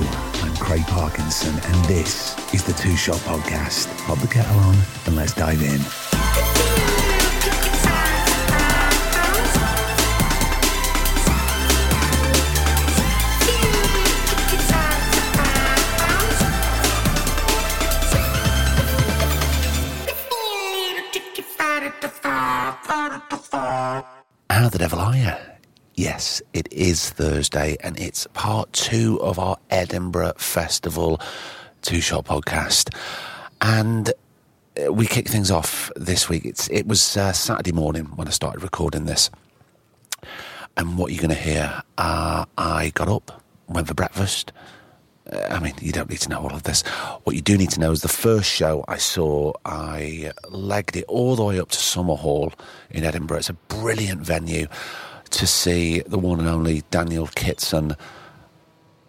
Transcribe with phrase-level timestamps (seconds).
[0.00, 3.94] I'm Craig Parkinson, and this is the Two Shot Podcast.
[4.06, 5.80] Pop the kettle on and let's dive in.
[24.48, 25.51] How the devil are you?
[26.02, 31.20] Yes, it is Thursday, and it's part two of our Edinburgh Festival
[31.80, 32.92] two shot podcast.
[33.60, 34.12] And
[34.84, 36.44] uh, we kick things off this week.
[36.44, 39.30] It's, it was uh, Saturday morning when I started recording this.
[40.76, 44.50] And what you're going to hear, uh, I got up, went for breakfast.
[45.32, 46.82] Uh, I mean, you don't need to know all of this.
[47.22, 51.04] What you do need to know is the first show I saw, I legged it
[51.06, 52.54] all the way up to Summerhall
[52.90, 53.38] in Edinburgh.
[53.38, 54.66] It's a brilliant venue
[55.32, 57.96] to see the one and only Daniel Kitson.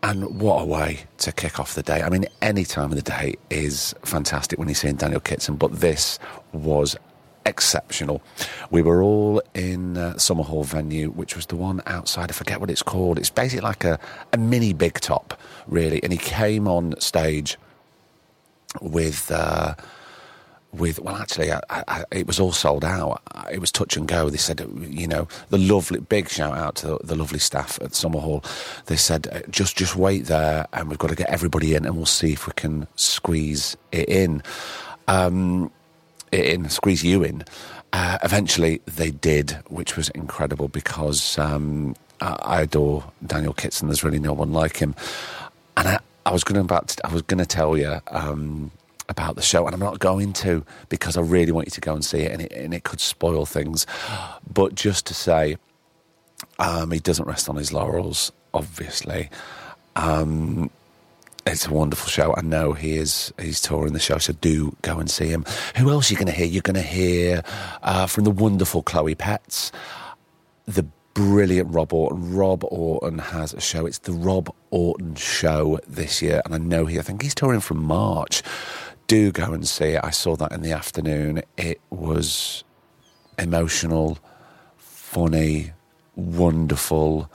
[0.02, 2.02] And what a way to kick off the day.
[2.02, 5.80] I mean, any time of the day is fantastic when you're seeing Daniel Kitson, but
[5.80, 6.20] this
[6.52, 6.98] was
[7.46, 8.22] exceptional.
[8.70, 12.32] We were all in uh, Summerhall venue, which was the one outside.
[12.32, 13.18] I forget what it's called.
[13.18, 14.00] It's basically like a,
[14.34, 16.02] a mini big top, really.
[16.04, 17.58] And he came on stage
[18.82, 19.32] with.
[19.32, 19.76] Uh,
[20.74, 23.22] with well actually I, I, it was all sold out.
[23.52, 24.30] It was touch and go.
[24.30, 27.92] They said you know the lovely big shout out to the, the lovely staff at
[27.92, 28.44] Summerhall
[28.86, 31.96] they said uh, just just wait there and we've got to get everybody in and
[31.96, 34.42] we'll see if we can squeeze it in.
[35.08, 35.72] Um,
[36.32, 37.44] it in squeeze you in.
[37.92, 43.88] Uh, eventually they did which was incredible because um, I, adore Daniel Kitson.
[43.88, 44.96] There's really no one like him.
[45.78, 48.72] And I, I was going about to, I was going to tell you um,
[49.10, 51.94] about the show, and I'm not going to because I really want you to go
[51.94, 53.86] and see it, and it, and it could spoil things.
[54.52, 55.58] But just to say,
[56.60, 59.30] um, he doesn't rest on his laurels, obviously.
[59.96, 60.70] Um,
[61.46, 62.34] it's a wonderful show.
[62.36, 63.34] I know he is.
[63.40, 65.46] He's touring the show, so do go and see him.
[65.76, 66.46] Who else are you going to hear?
[66.46, 67.44] You're going to hear
[67.82, 69.72] uh, from the wonderful Chloe Petts,
[70.66, 72.36] the brilliant Rob Aughton.
[72.36, 73.86] Rob Aughton has a show.
[73.86, 76.98] It's the Rob Aughton Show this year, and I know he.
[76.98, 78.42] I think he's touring from March
[79.08, 80.02] do go and see it.
[80.04, 81.44] I saw that in the afternoon.
[81.58, 82.64] It was
[83.38, 84.18] emotional,
[84.78, 85.72] funny,
[86.16, 87.30] wonderful,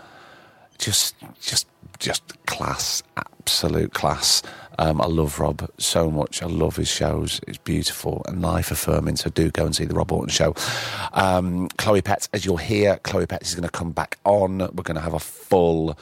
[0.78, 1.66] just, just,
[1.98, 4.42] just class, absolute class.
[4.80, 6.40] Um, I love Rob so much.
[6.40, 7.40] I love his shows.
[7.48, 9.16] It's beautiful and life affirming.
[9.16, 10.54] So do go and see the Rob Aughton show.
[11.12, 14.58] Um, Chloe Petts, as you'll hear, Chloe Petts is going to come back on.
[14.58, 15.98] We're going to have a full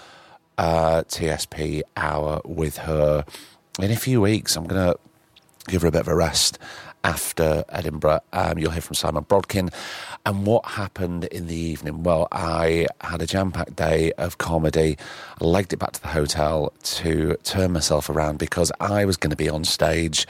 [0.58, 3.24] uh, TSP hour with her
[3.80, 4.56] in a few weeks.
[4.56, 4.98] I'm going to
[5.68, 6.58] give her a bit of a rest
[7.04, 8.20] after Edinburgh.
[8.32, 9.72] Um, you'll hear from Simon Brodkin.
[10.24, 12.02] And what happened in the evening?
[12.02, 14.98] Well, I had a jam packed day of comedy.
[15.40, 19.30] I legged it back to the hotel to turn myself around because I was going
[19.30, 20.26] to be on stage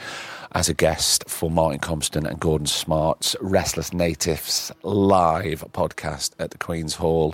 [0.51, 6.57] as a guest for Martin Compston and Gordon Smart's Restless Natives live podcast at the
[6.59, 7.33] Queen's Hall.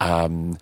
[0.00, 0.58] Um,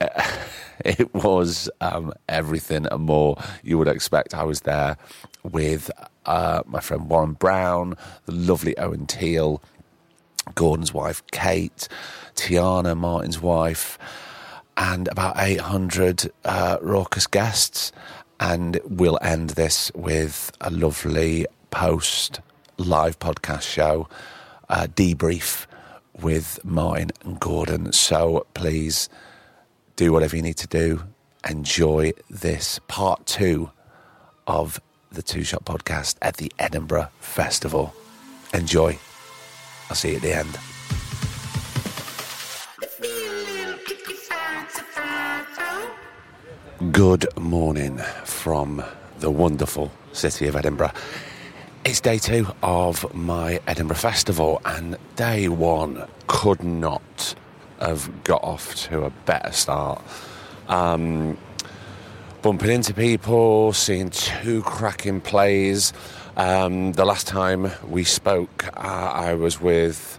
[0.84, 4.34] it was um, everything and more you would expect.
[4.34, 4.96] I was there
[5.42, 5.90] with
[6.26, 9.62] uh, my friend Warren Brown, the lovely Owen Teale,
[10.54, 11.88] Gordon's wife Kate,
[12.34, 13.98] Tianna, Martin's wife,
[14.76, 17.92] and about 800 uh, raucous guests.
[18.38, 22.40] And we'll end this with a lovely post
[22.76, 24.08] live podcast show,
[24.68, 25.66] uh, debrief
[26.20, 27.92] with Martin and Gordon.
[27.92, 29.08] So please
[29.96, 31.02] do whatever you need to do.
[31.48, 33.70] Enjoy this part two
[34.46, 37.94] of the Two Shot Podcast at the Edinburgh Festival.
[38.52, 38.98] Enjoy.
[39.88, 40.58] I'll see you at the end.
[46.92, 48.84] Good morning from
[49.20, 50.92] the wonderful city of Edinburgh.
[51.86, 57.34] It's day two of my Edinburgh Festival, and day one could not
[57.80, 60.02] have got off to a better start.
[60.68, 61.38] Um,
[62.42, 65.92] bumping into people, seeing two cracking plays.
[66.36, 70.18] Um, the last time we spoke, uh, I was with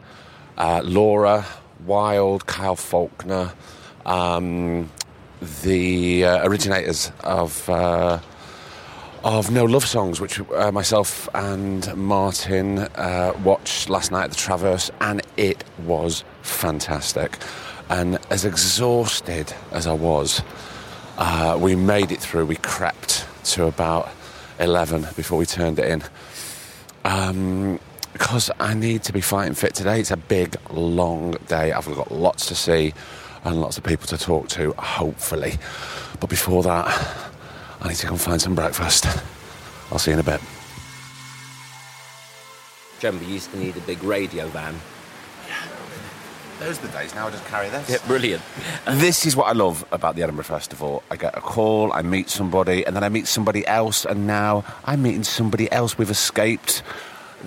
[0.57, 1.45] uh, Laura
[1.85, 3.53] Wilde, Kyle Falconer,
[4.05, 4.89] um,
[5.63, 8.19] the uh, originators of uh,
[9.23, 14.35] of No Love Songs, which uh, myself and Martin uh, watched last night at the
[14.35, 17.37] Traverse, and it was fantastic.
[17.89, 20.41] And as exhausted as I was,
[21.17, 22.45] uh, we made it through.
[22.45, 24.09] We crept to about
[24.59, 26.03] 11 before we turned it in.
[27.05, 27.79] Um,
[28.13, 29.99] because I need to be fighting fit today.
[29.99, 31.71] It's a big, long day.
[31.71, 32.93] I've got lots to see
[33.43, 35.53] and lots of people to talk to, hopefully.
[36.19, 36.87] But before that,
[37.81, 39.05] I need to go and find some breakfast.
[39.91, 40.41] I'll see you in a bit.
[43.03, 44.75] You used to need a big radio van.
[46.59, 47.13] Those are the days.
[47.13, 47.89] Now I just carry this.
[47.89, 48.41] Yeah, brilliant.
[48.85, 51.03] This is what I love about the Edinburgh Festival.
[51.11, 54.63] I get a call, I meet somebody, and then I meet somebody else, and now
[54.83, 55.97] I'm meeting somebody else.
[55.97, 56.81] We've escaped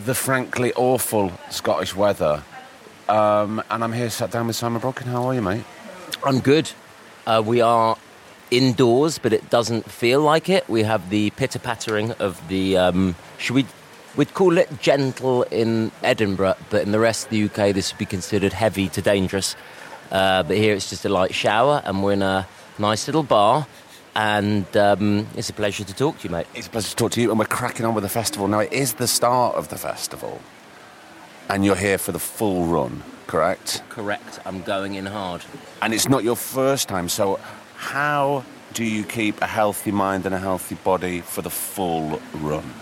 [0.05, 2.45] the frankly awful Scottish weather.
[3.09, 5.07] Um, and I'm here sat down with Simon Brodkin.
[5.07, 5.65] How are you, mate?
[6.25, 6.71] I'm good.
[7.27, 7.97] Uh, we are
[8.53, 10.69] indoors, but it doesn't feel like it.
[10.69, 12.77] We have the pitter pattering of the.
[12.77, 13.67] Um, should we?
[14.17, 17.99] We'd call it gentle in Edinburgh, but in the rest of the UK, this would
[17.99, 19.55] be considered heavy to dangerous.
[20.11, 22.47] Uh, but here it's just a light shower, and we're in a
[22.79, 23.69] nice little bar.
[24.17, 26.49] And um, it's a pleasure to talk to you, mate.
[26.57, 28.49] It's a pleasure to talk to you, and we're cracking on with the festival.
[28.49, 30.41] Now, it is the start of the festival,
[31.49, 33.85] and you're here for the full run, correct?
[33.91, 34.41] Correct.
[34.45, 35.45] I'm going in hard.
[35.83, 37.39] And it's not your first time, so
[37.77, 42.75] how do you keep a healthy mind and a healthy body for the full run?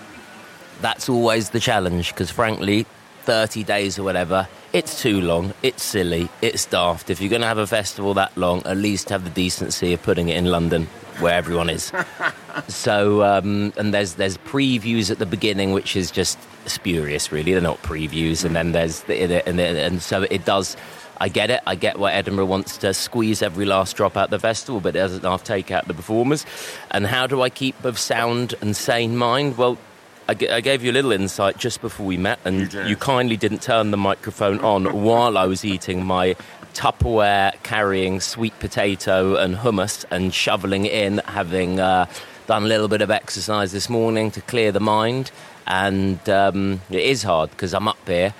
[0.80, 2.86] That's always the challenge, because frankly,
[3.22, 7.10] 30 days or whatever, it's too long, it's silly, it's daft.
[7.10, 10.02] If you're going to have a festival that long, at least have the decency of
[10.02, 10.86] putting it in London,
[11.20, 11.92] where everyone is.
[12.68, 17.52] so, um, and there's there's previews at the beginning, which is just spurious, really.
[17.52, 20.76] They're not previews, and then there's the, and, and so it does.
[21.20, 21.60] I get it.
[21.66, 25.00] I get why Edinburgh wants to squeeze every last drop out the festival, but it
[25.00, 26.46] doesn't half take out the performers.
[26.92, 29.58] And how do I keep of sound and sane mind?
[29.58, 29.78] Well,
[30.28, 32.96] I, g- I gave you a little insight just before we met, and You you,
[32.96, 36.36] kindly didn't turn the microphone on while I was eating my
[36.74, 42.06] Tupperware carrying sweet potato and hummus and shoveling in, having uh,
[42.46, 45.30] done a little bit of exercise this morning to clear the mind.
[45.66, 48.32] And um, it is hard because I'm up here.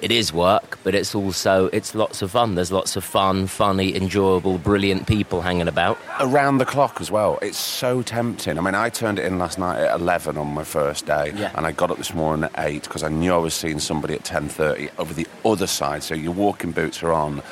[0.00, 2.54] It is work, but it's also it's lots of fun.
[2.54, 5.98] There's lots of fun, funny, enjoyable, brilliant people hanging about.
[6.20, 7.38] Around the clock as well.
[7.42, 8.58] It's so tempting.
[8.58, 11.52] I mean, I turned it in last night at 11 on my first day, Yeah.
[11.54, 14.14] and I got up this morning at 8 because I knew I was seeing somebody
[14.14, 17.42] at 10.30 over the other side, so your walking boots are on.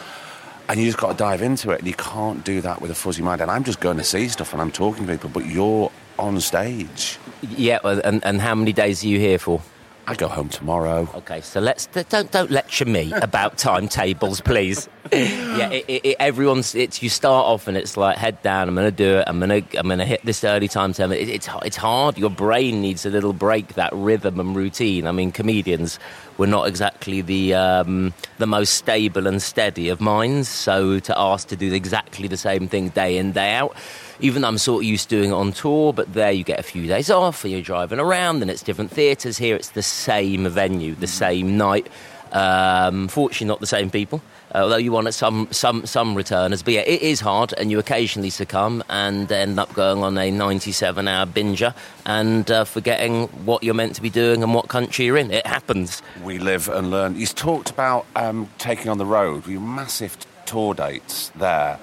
[0.68, 2.94] And you just got to dive into it, and you can't do that with a
[2.94, 3.40] fuzzy mind.
[3.40, 6.40] And I'm just going to see stuff and I'm talking to people, but you're on
[6.40, 7.18] stage.
[7.42, 9.60] Yeah, and, and how many days are you here for?
[10.06, 11.08] I go home tomorrow.
[11.14, 14.88] Okay, so let's don't don't lecture me about timetables, please.
[15.12, 18.68] yeah, it, it, it, everyone's it's you start off and it's like head down.
[18.68, 19.24] I'm gonna do it.
[19.26, 21.12] I'm gonna I'm gonna hit this early timetable.
[21.12, 22.18] It, it's it's hard.
[22.18, 23.74] Your brain needs a little break.
[23.74, 25.06] That rhythm and routine.
[25.06, 25.98] I mean, comedians
[26.40, 30.48] we're not exactly the um, the most stable and steady of minds.
[30.48, 33.76] So to ask to do exactly the same thing day in day out.
[34.20, 36.58] Even though I'm sort of used to doing it on tour, but there you get
[36.58, 39.38] a few days off and you're driving around and it's different theatres.
[39.38, 41.88] Here it's the same venue, the same night.
[42.32, 44.22] Um, fortunately, not the same people.
[44.54, 48.30] Although you want some some some returners, but yeah, it is hard, and you occasionally
[48.30, 51.74] succumb and end up going on a 97-hour binger
[52.04, 55.30] and uh, forgetting what you're meant to be doing and what country you're in.
[55.30, 56.02] It happens.
[56.22, 57.14] We live and learn.
[57.14, 61.78] He's talked about um, taking on the road, your massive tour dates there.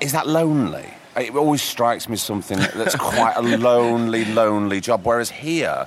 [0.00, 0.92] Is that lonely?
[1.20, 5.04] It always strikes me as something that's quite a lonely, lonely job.
[5.04, 5.86] Whereas here,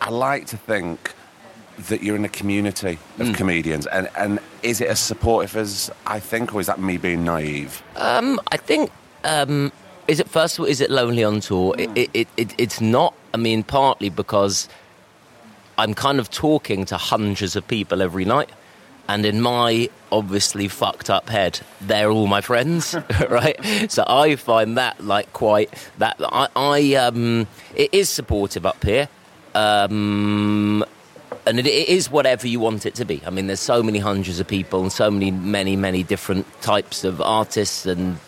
[0.00, 1.12] I like to think
[1.88, 3.86] that you're in a community of comedians.
[3.86, 7.82] And, and is it as supportive as I think, or is that me being naive?
[7.96, 8.90] Um, I think.
[9.24, 9.72] Um,
[10.06, 10.66] is it first of all?
[10.66, 11.74] Is it lonely on tour?
[11.78, 13.14] It, it, it, it, it's not.
[13.32, 14.68] I mean, partly because
[15.78, 18.50] I'm kind of talking to hundreds of people every night,
[19.08, 22.94] and in my obviously fucked up head, they're all my friends,
[23.28, 23.56] right?
[23.90, 29.08] So I find that like quite that I, I um, it is supportive up here.
[29.54, 30.84] Um,
[31.46, 33.20] and it, it is whatever you want it to be.
[33.26, 37.04] I mean, there's so many hundreds of people and so many, many, many different types
[37.04, 38.18] of artists, and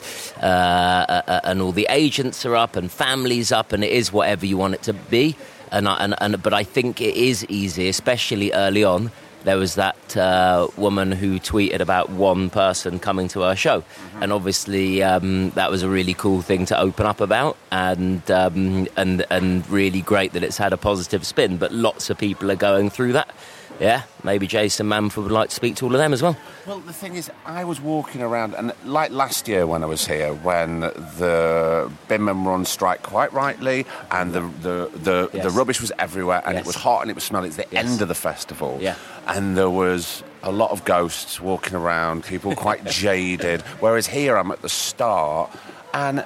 [0.43, 4.13] uh, uh, uh, and all the agents are up and families up, and it is
[4.13, 5.37] whatever you want it to be.
[5.73, 9.11] And, I, and, and but I think it is easy, especially early on.
[9.47, 14.25] There was that uh, woman who tweeted about one person coming to her show, mm-hmm.
[14.25, 18.89] and obviously um, that was a really cool thing to open up about, and um,
[18.97, 21.59] and and really great that it's had a positive spin.
[21.59, 23.33] But lots of people are going through that
[23.81, 26.37] yeah, maybe Jason Manford would like to speak to all of them as well.
[26.67, 30.07] Well, the thing is, I was walking around, and like last year when I was
[30.07, 35.45] here, when the binmen were on strike quite rightly, and the the the, yes.
[35.45, 36.65] the rubbish was everywhere, and yes.
[36.65, 37.49] it was hot and it was smelly.
[37.49, 37.87] It's the yes.
[37.87, 38.97] end of the festival, yeah.
[39.27, 43.63] And there was a lot of ghosts walking around, people quite jaded.
[43.81, 45.51] Whereas here, I'm at the start,
[45.93, 46.25] and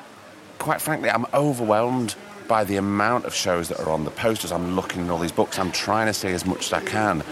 [0.59, 2.15] quite frankly, I'm overwhelmed
[2.47, 4.53] by the amount of shows that are on the posters.
[4.53, 5.59] I'm looking at all these books.
[5.59, 7.23] I'm trying to see as much as I can.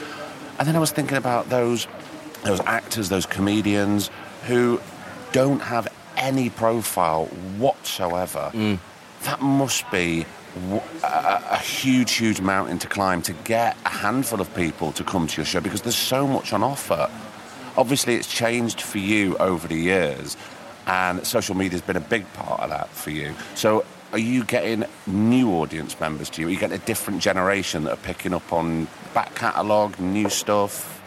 [0.59, 1.87] And then I was thinking about those
[2.45, 4.11] those actors, those comedians
[4.47, 4.81] who
[5.33, 7.27] don't have any profile
[7.59, 8.51] whatsoever.
[8.55, 8.79] Mm.
[9.25, 10.25] That must be
[11.03, 15.27] a, a, huge, huge mountain to climb to get a handful of people to come
[15.27, 17.11] to your show because there's so much on offer.
[17.77, 20.37] Obviously, it's changed for you over the years,
[20.87, 23.35] and social media has been a big part of that for you.
[23.55, 26.49] So, are you getting new audience members to you?
[26.49, 31.03] Are you getting a different generation that are picking up on back catalogue, new stuff?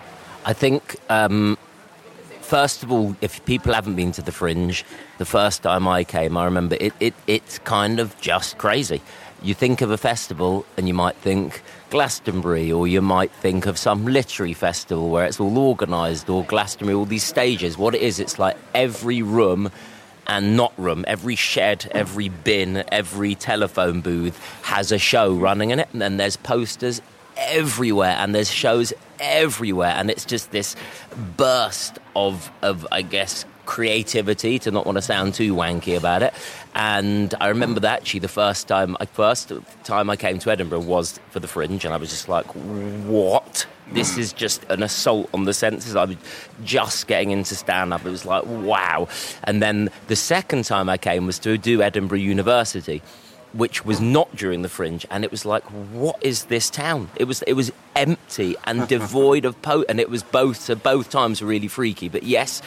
[0.45, 1.57] I think, um,
[2.41, 4.85] first of all, if people haven't been to the Fringe,
[5.17, 9.01] the first time I came, I remember it, it, it's kind of just crazy.
[9.43, 13.77] You think of a festival and you might think Glastonbury, or you might think of
[13.77, 17.77] some literary festival where it's all organised, or Glastonbury, all these stages.
[17.77, 19.71] What it is, it's like every room
[20.27, 25.79] and not room, every shed, every bin, every telephone booth has a show running in
[25.79, 27.01] it, and then there's posters
[27.35, 30.75] everywhere, and there's shows everywhere, and it's just this
[31.35, 36.33] burst of, of I guess, creativity to not want to sound too wanky about it.
[36.75, 39.51] And I remember that actually the first time I first
[39.83, 43.65] time I came to Edinburgh was for the Fringe, and I was just like, "What?
[43.91, 46.17] This is just an assault on the senses." I was
[46.63, 48.05] just getting into stand up.
[48.05, 49.07] It was like, "Wow!"
[49.43, 53.01] And then the second time I came was to do Edinburgh University
[53.53, 57.25] which was not during the fringe and it was like what is this town it
[57.25, 61.41] was it was empty and devoid of po and it was both so both times
[61.41, 62.61] really freaky but yes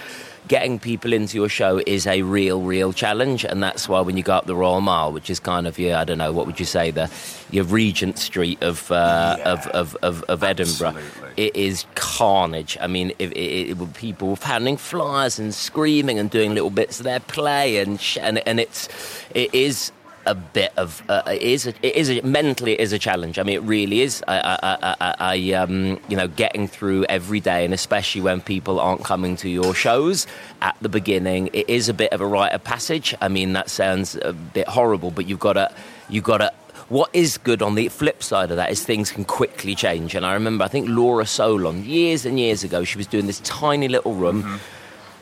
[0.48, 4.22] getting people into your show is a real, real challenge, and that's why when you
[4.22, 6.60] go up the Royal Mile, which is kind of your, I don't know, what would
[6.60, 7.10] you say, the
[7.50, 10.96] your Regent Street of uh, yeah, of, of, of, of Edinburgh,
[11.36, 12.76] it is carnage.
[12.80, 17.04] I mean, it, it, it, people handing flyers and screaming and doing little bits of
[17.04, 18.88] their play, and sh- and, and it's
[19.34, 19.92] it is
[20.26, 23.38] a bit of uh, it is a, it is a, mentally it is a challenge.
[23.38, 24.22] I mean, it really is.
[24.26, 28.80] I, I, I, I, um, you know, getting through every day, and especially when people
[28.80, 30.26] aren't coming to your shows
[30.62, 33.14] at the beginning, it is a bit of a rite of passage.
[33.20, 35.72] I mean, that sounds a bit horrible, but you've got to
[36.08, 36.52] you've got to
[36.88, 40.14] what is good on the flip side of that is things can quickly change.
[40.14, 43.40] And I remember, I think Laura Solon, years and years ago, she was doing this
[43.40, 44.42] tiny little room.
[44.42, 44.56] Mm-hmm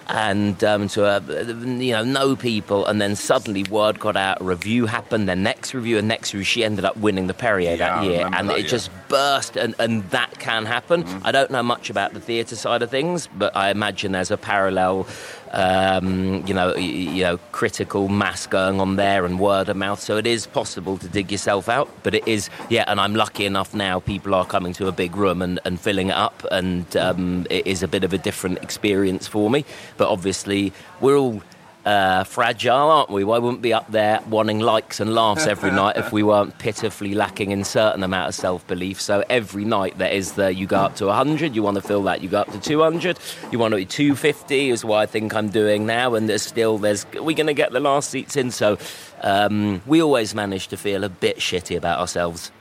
[0.09, 4.44] and um, to uh, you know know people, and then suddenly word got out, a
[4.44, 7.76] review happened, then next review, and next review, she ended up winning the Perrier yeah,
[7.76, 8.68] that year, and that, it yeah.
[8.68, 11.04] just burst, and, and that can happen.
[11.04, 11.26] Mm-hmm.
[11.26, 14.37] I don't know much about the theatre side of things, but I imagine there's a
[14.37, 15.06] parallel
[15.52, 20.00] um, you know, you know, critical mass going on there and word of mouth.
[20.00, 22.85] So it is possible to dig yourself out, but it is, yeah.
[22.87, 24.00] And I'm lucky enough now.
[24.00, 27.66] People are coming to a big room and, and filling it up, and um, it
[27.66, 29.64] is a bit of a different experience for me.
[29.97, 31.42] But obviously, we're all
[31.85, 33.25] uh, fragile, aren't we?
[33.25, 37.15] Why wouldn't be up there wanting likes and laughs every night if we weren't pitifully
[37.15, 39.01] lacking in certain amount of self belief?
[39.01, 42.03] So every night there is the you go up to 100, you want to feel
[42.05, 43.19] that you go up to 200,
[43.51, 46.79] you want to be 250 is what I think I'm doing now, and there's still
[46.79, 48.51] there's we're going to get the last seats in.
[48.51, 48.79] So
[49.23, 52.53] um, we always manage to feel a bit shitty about ourselves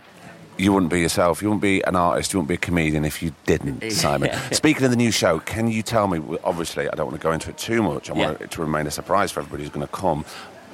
[0.61, 1.41] you wouldn't be yourself.
[1.41, 2.33] You wouldn't be an artist.
[2.33, 4.29] You wouldn't be a comedian if you didn't, Simon.
[4.29, 4.49] yeah.
[4.51, 6.21] Speaking of the new show, can you tell me?
[6.43, 8.09] Obviously, I don't want to go into it too much.
[8.09, 10.23] I want it to remain a surprise for everybody who's going to come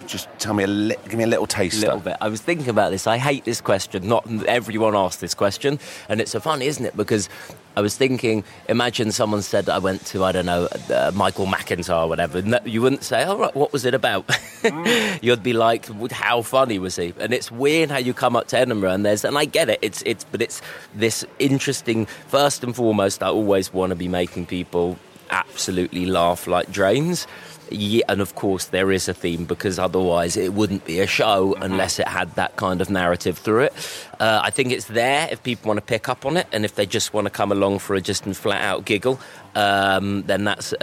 [0.07, 1.77] just tell me a li- give me a little taste.
[1.77, 2.17] A little bit.
[2.21, 3.05] I was thinking about this.
[3.05, 4.07] I hate this question.
[4.07, 6.95] Not everyone asks this question, and it's so funny, isn't it?
[6.95, 7.29] Because
[7.75, 12.05] I was thinking, imagine someone said I went to I don't know uh, Michael McIntyre
[12.05, 12.39] or whatever.
[12.65, 14.29] You wouldn't say, "All right, what was it about?"
[15.21, 18.57] You'd be like, "How funny was he?" And it's weird how you come up to
[18.57, 19.79] Edinburgh and there's, and I get it.
[19.81, 20.61] It's it's, but it's
[20.95, 22.05] this interesting.
[22.27, 24.97] First and foremost, I always want to be making people
[25.29, 27.27] absolutely laugh like drains
[27.71, 31.55] Yeah, and of course there is a theme because otherwise it wouldn't be a show
[31.61, 33.73] unless it had that kind of narrative through it.
[34.19, 36.75] Uh, I think it's there if people want to pick up on it, and if
[36.75, 39.19] they just want to come along for a just and flat out giggle,
[39.55, 40.77] um, then that's uh,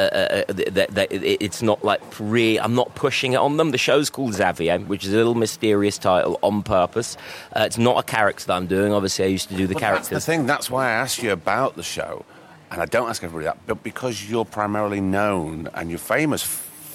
[0.48, 3.70] uh, uh it's not like re- I'm not pushing it on them.
[3.70, 7.16] The show's called Xavier, which is a little mysterious title on purpose.
[7.54, 8.92] Uh, it's not a character that I'm doing.
[8.92, 10.10] Obviously, I used to do the well, characters.
[10.10, 10.46] That's the thing.
[10.46, 12.24] That's why I asked you about the show,
[12.70, 16.42] and I don't ask everybody that, but because you're primarily known and you're famous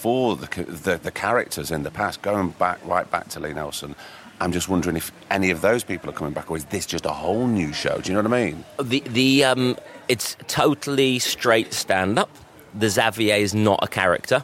[0.00, 3.94] for the, the, the characters in the past, going back right back to Lee Nelson.
[4.40, 7.04] I'm just wondering if any of those people are coming back, or is this just
[7.04, 8.00] a whole new show?
[8.00, 8.64] Do you know what I mean?
[8.82, 9.76] The the um,
[10.08, 12.30] it's totally straight stand up.
[12.74, 14.42] The Xavier is not a character.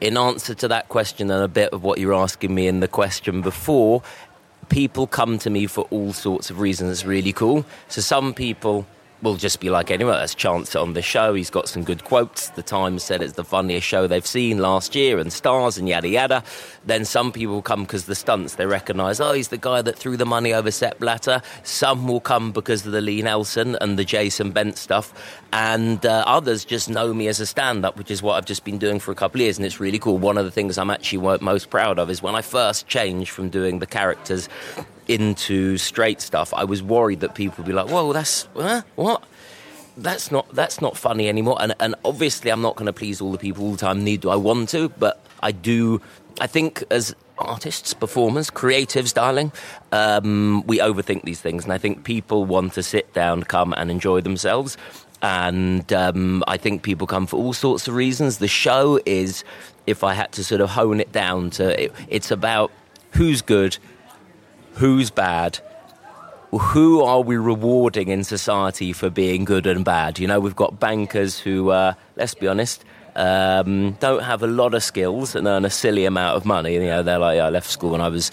[0.00, 2.88] In answer to that question and a bit of what you're asking me in the
[2.88, 4.02] question before,
[4.68, 6.90] people come to me for all sorts of reasons.
[6.90, 7.64] It's really cool.
[7.88, 8.86] So some people
[9.22, 11.34] will just be like anyone that's Chance on the show.
[11.34, 12.50] He's got some good quotes.
[12.50, 16.08] The Times said it's the funniest show they've seen last year, and stars and yada
[16.08, 16.44] yada.
[16.86, 19.20] Then some people come because the stunts they recognise.
[19.20, 21.42] Oh, he's the guy that threw the money over Sepp Blatter.
[21.62, 25.12] Some will come because of the Lee Nelson and the Jason Bent stuff,
[25.52, 28.78] and uh, others just know me as a stand-up, which is what I've just been
[28.78, 30.18] doing for a couple of years, and it's really cool.
[30.18, 33.48] One of the things I'm actually most proud of is when I first changed from
[33.48, 34.48] doing the characters
[35.08, 38.82] into straight stuff, I was worried that people would be like, "Whoa, that's huh?
[38.94, 39.24] what."
[39.96, 43.32] That's not that's not funny anymore, and and obviously I'm not going to please all
[43.32, 44.04] the people all the time.
[44.04, 44.90] Need do I want to?
[44.90, 46.00] But I do.
[46.40, 49.52] I think as artists, performers, creatives, darling,
[49.92, 53.90] um, we overthink these things, and I think people want to sit down, come and
[53.90, 54.76] enjoy themselves.
[55.20, 58.38] And um, I think people come for all sorts of reasons.
[58.38, 59.42] The show is,
[59.86, 62.70] if I had to sort of hone it down to, it, it's about
[63.12, 63.78] who's good,
[64.78, 65.58] who's bad,
[66.52, 70.20] who are we rewarding in society for being good and bad?
[70.20, 72.84] You know, we've got bankers who, uh, let's be honest,
[73.16, 76.74] um, don't have a lot of skills and earn a silly amount of money.
[76.74, 78.30] You know, they're like, yeah, I left school when I was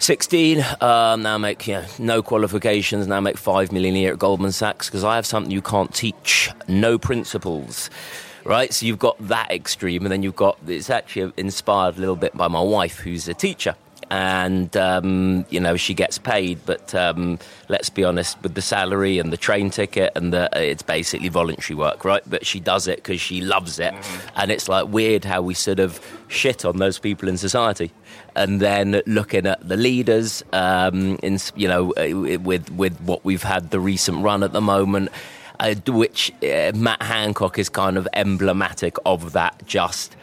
[0.00, 4.18] 16, um, now make you know, no qualifications, now make 5 million a year at
[4.18, 7.88] Goldman Sachs because I have something you can't teach, no principles.
[8.44, 12.16] Right, so you've got that extreme, and then you've got it's actually inspired a little
[12.16, 13.76] bit by my wife, who's a teacher
[14.10, 16.58] and um, you know she gets paid.
[16.66, 20.82] But um, let's be honest, with the salary and the train ticket and the, it's
[20.82, 22.22] basically voluntary work, right?
[22.26, 24.28] But she does it because she loves it, mm-hmm.
[24.36, 27.92] and it's like weird how we sort of shit on those people in society.
[28.36, 33.42] And then looking at the leaders, um, in you know, uh, with with what we've
[33.42, 35.10] had the recent run at the moment.
[35.58, 39.60] Uh, which uh, Matt Hancock is kind of emblematic of that.
[39.66, 40.16] Just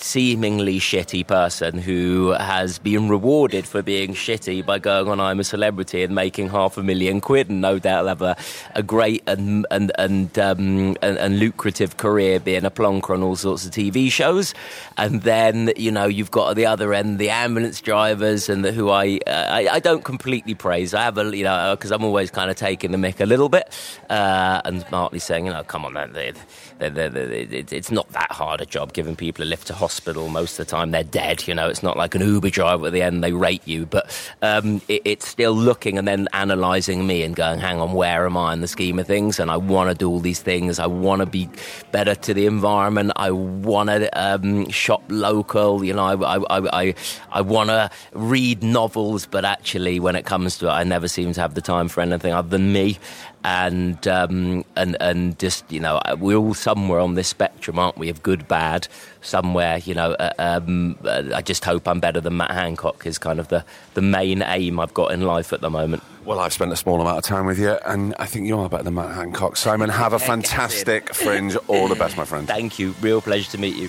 [0.00, 5.44] seemingly shitty person who has been rewarded for being shitty by going on I'm a
[5.44, 8.36] Celebrity and making half a million quid, and no doubt will have a,
[8.74, 13.36] a great and and and, um, and, and lucrative career being a plonker on all
[13.36, 14.54] sorts of TV shows.
[14.96, 18.72] And then you know you've got at the other end the ambulance drivers and the,
[18.72, 20.94] who I, uh, I, I don't completely praise.
[20.94, 23.48] I have a you know because I'm always kind of taking the mick a little
[23.48, 23.72] bit
[24.10, 26.32] uh, and smartly saying you know come on man, they,
[26.78, 30.28] they, they, it's not that hard a job giving people a lift to hospital hospital
[30.28, 31.46] most of the time they're dead.
[31.48, 34.04] You know, it's not like an Uber driver at the end they rate you, but
[34.42, 38.36] um, it, it's still looking and then analysing me and going, hang on, where am
[38.36, 39.38] I in the scheme of things?
[39.38, 40.78] And I want to do all these things.
[40.78, 41.48] I want to be
[41.90, 43.12] better to the environment.
[43.16, 45.84] I want to um, shop local.
[45.84, 46.94] You know, I I I,
[47.32, 51.32] I want to read novels, but actually, when it comes to it, I never seem
[51.32, 52.98] to have the time for anything other than me
[53.48, 58.10] and um, and and just you know we're all somewhere on this spectrum, aren't we?
[58.10, 58.88] Of good, bad,
[59.22, 59.78] somewhere.
[59.78, 63.06] You know, uh, um, uh, I just hope I'm better than Matt Hancock.
[63.06, 66.02] Is kind of the the main aim I've got in life at the moment.
[66.26, 68.68] Well, I've spent a small amount of time with you, and I think you are
[68.68, 69.56] better than Matt Hancock.
[69.56, 71.56] Simon, have a fantastic fringe.
[71.68, 72.46] All the best, my friend.
[72.46, 72.94] Thank you.
[73.00, 73.88] Real pleasure to meet you.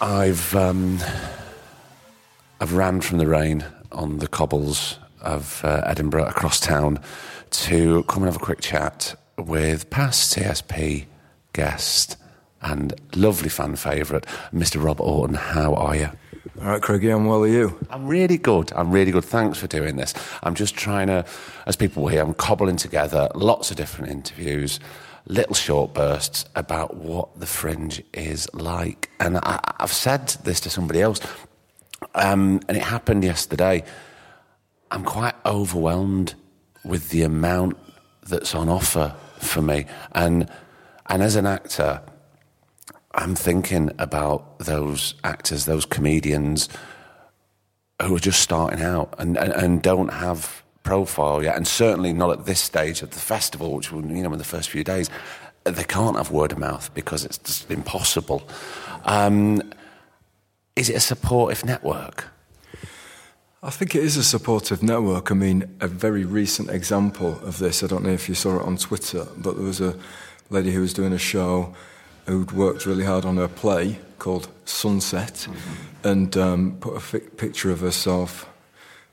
[0.00, 0.98] I've um,
[2.60, 7.00] I've ran from the rain on the cobbles of uh, Edinburgh across town
[7.50, 11.06] to come and have a quick chat with past TSP
[11.52, 12.16] guest
[12.60, 14.82] and lovely fan favourite, Mr.
[14.82, 15.36] Rob Aughton.
[15.36, 16.10] How are you?
[16.60, 17.44] All right, Craigie, I'm well.
[17.44, 17.78] Are you?
[17.90, 18.72] I'm really good.
[18.72, 19.24] I'm really good.
[19.24, 20.12] Thanks for doing this.
[20.42, 21.24] I'm just trying to,
[21.66, 24.80] as people will hear, I'm cobbling together lots of different interviews,
[25.26, 29.10] little short bursts about what the fringe is like.
[29.20, 31.20] And I, have said this to somebody else,
[32.14, 33.84] um, and it happened yesterday.
[34.90, 36.34] I'm quite overwhelmed
[36.84, 37.76] with the amount
[38.26, 39.86] that's on offer for me.
[40.12, 40.48] And,
[41.06, 42.02] and as an actor,
[43.14, 46.68] I'm thinking about those actors, those comedians
[48.02, 52.30] who are just starting out and, and, and don't have profile yet, and certainly not
[52.30, 55.10] at this stage of the festival, which will, you know, in the first few days,
[55.64, 58.48] they can't have word of mouth because it's just impossible.
[59.04, 59.62] Um,
[60.76, 62.26] is it a supportive network?
[63.60, 65.32] I think it is a supportive network.
[65.32, 68.62] I mean, a very recent example of this, I don't know if you saw it
[68.62, 69.96] on Twitter, but there was a
[70.48, 71.74] lady who was doing a show
[72.26, 76.08] who'd worked really hard on her play called Sunset mm-hmm.
[76.08, 78.48] and um, put a fi- picture of herself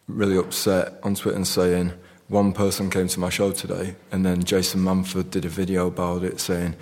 [0.08, 1.94] really upset on Twitter and saying,
[2.28, 6.24] one person came to my show today, and then Jason Manford did a video about
[6.24, 6.76] it saying,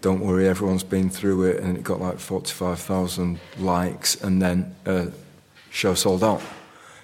[0.00, 5.06] don't worry, everyone's been through it, and it got like 45,000 likes, and then uh,
[5.70, 6.42] show sold out.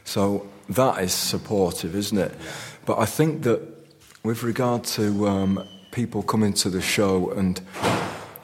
[0.05, 2.33] So that is supportive, isn't it?
[2.85, 3.61] But I think that
[4.25, 7.61] with regard to um, people coming to the show, and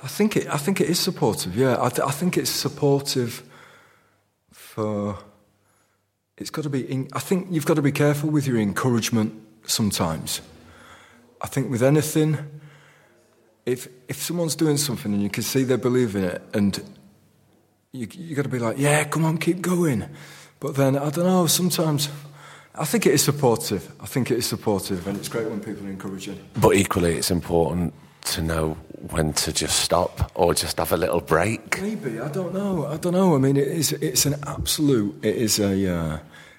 [0.02, 1.56] I think it, I think it is supportive.
[1.56, 3.42] Yeah, I, th- I think it's supportive
[4.52, 5.18] for.
[6.36, 6.80] It's got to be.
[6.90, 9.34] In, I think you've got to be careful with your encouragement
[9.66, 10.40] sometimes.
[11.40, 12.38] I think with anything,
[13.66, 16.80] if if someone's doing something and you can see they believe in it, and
[17.92, 20.08] you you got to be like, yeah, come on, keep going.
[20.60, 22.08] But then, I don't know, sometimes
[22.74, 23.92] I think it is supportive.
[24.00, 26.38] I think it is supportive, and it's great when people are encouraging.
[26.60, 27.92] But equally, it's important
[28.32, 28.76] to know
[29.10, 31.80] when to just stop or just have a little break.
[31.80, 32.86] Maybe I don't know.
[32.86, 33.34] I don't know.
[33.34, 33.92] I mean, it is.
[33.92, 35.24] It's an absolute.
[35.24, 36.18] It is a uh,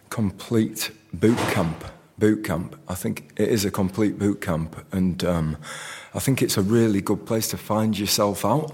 [0.09, 1.85] complete boot camp.
[2.17, 2.75] Boot camp.
[2.89, 5.57] I think it is a complete boot camp, and um,
[6.13, 8.73] I think it's a really good place to find yourself out.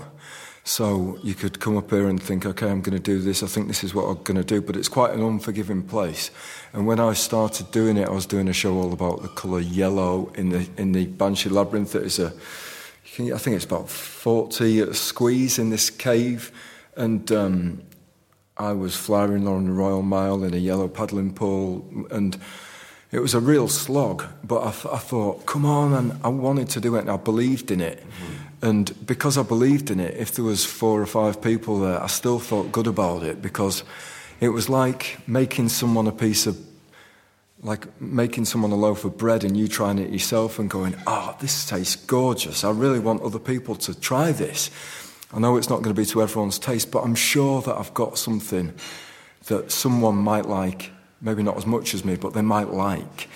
[0.68, 3.44] So you could come up here and think, okay, I'm going to do this.
[3.44, 4.62] I think this is what I'm going to do.
[4.62, 6.32] But it's quite an unforgiving place.
[6.74, 9.60] And when I started doing it, I was doing a show all about the colour
[9.60, 11.94] yellow in the in the Banshee Labyrinth.
[11.94, 16.52] It is a, I think it's about 40 squeeze in this cave.
[16.96, 17.84] And um,
[18.58, 22.08] I was flying along the Royal Mile in a yellow paddling pool.
[22.10, 22.40] And
[23.12, 24.26] it was a real slog.
[24.44, 25.94] But I, th- I thought, come on.
[25.94, 28.00] And I wanted to do it and I believed in it.
[28.00, 28.45] Mm-hmm.
[28.62, 32.08] And because I believed in it, if there was four or five people there, I
[32.08, 33.84] still felt good about it because
[34.40, 36.58] it was like making someone a piece of,
[37.62, 41.36] like making someone a loaf of bread and you trying it yourself and going, oh,
[41.40, 42.64] this tastes gorgeous.
[42.64, 44.72] I really want other people to try this.
[45.34, 47.94] I know it's not going to be to everyone's taste, but I'm sure that I've
[47.94, 48.74] got something
[49.48, 50.92] that someone might like,
[51.22, 53.28] maybe not as much as me, but they might like.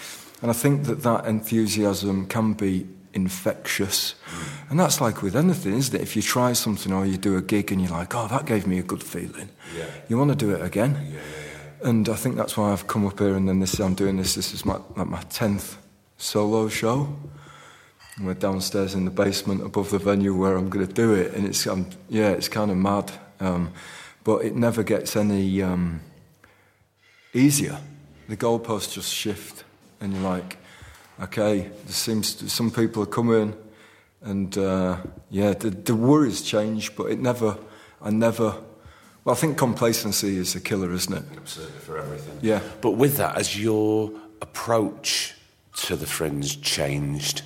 [0.42, 2.88] And I think that that enthusiasm can be
[3.22, 4.16] infectious.
[4.70, 6.02] And that's like with anything, isn't it?
[6.02, 8.68] If you try something or you do a gig and you're like, oh, that gave
[8.68, 9.86] me a good feeling, yeah.
[10.08, 10.94] you want to do it again.
[11.12, 13.80] Yeah, yeah, and I think that's why I've come up here and then this is
[13.80, 14.36] I'm doing this.
[14.36, 15.78] This is my, like my 10th
[16.18, 17.16] solo show.
[18.18, 21.34] And we're downstairs in the basement above the venue where I'm going to do it.
[21.34, 23.12] And it's, um, yeah, it's kind of mad.
[23.40, 23.72] Um,
[24.24, 26.02] but it never gets any um,
[27.34, 27.80] easier.
[28.28, 29.64] The goalposts just shift.
[30.02, 30.59] And you're like,
[31.22, 33.56] okay, there seems to, some people are coming,
[34.22, 34.98] and uh,
[35.30, 37.58] yeah, the, the worries change, but it never,
[38.02, 38.56] I never.
[39.24, 41.24] Well, I think complacency is a killer, isn't it?
[41.38, 42.40] Absolutely for everything.
[42.42, 42.62] Yeah.
[42.82, 45.36] But with that, has your approach
[45.84, 47.42] to the fringe changed?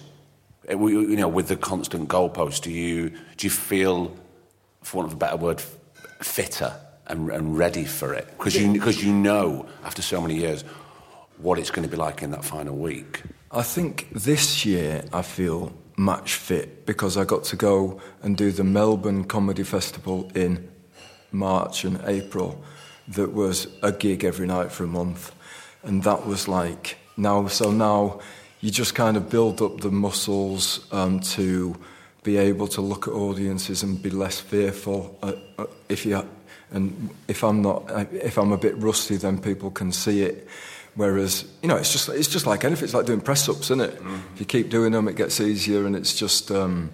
[0.68, 4.16] Eh, you know, with the constant goalpost, do you do you feel,
[4.82, 5.62] for want of a better word,
[6.22, 6.74] fitter
[7.08, 8.28] and, and ready for it?
[8.38, 10.64] Because you because you know after so many years
[11.38, 13.24] what it's going to be like in that final week.
[13.56, 18.52] I think this year I feel match fit because I got to go and do
[18.52, 20.72] the Melbourne Comedy Festival in
[21.32, 22.64] March and April
[23.10, 25.36] that was a gig every night for a month.
[25.84, 28.22] And that was like now, so now
[28.60, 31.76] you just kind of build up the muscles um, to
[32.24, 35.20] be able to look at audiences and be less fearful.
[35.22, 36.28] Uh, uh, if you,
[36.72, 40.48] and if I'm not, if I'm a bit rusty, then people can see it
[40.96, 42.84] Whereas, you know, it's just, it's just like anything.
[42.84, 44.00] It's like doing press ups, isn't it?
[44.00, 44.22] Mm.
[44.34, 46.52] If you keep doing them, it gets easier and it's just.
[46.52, 46.92] Um,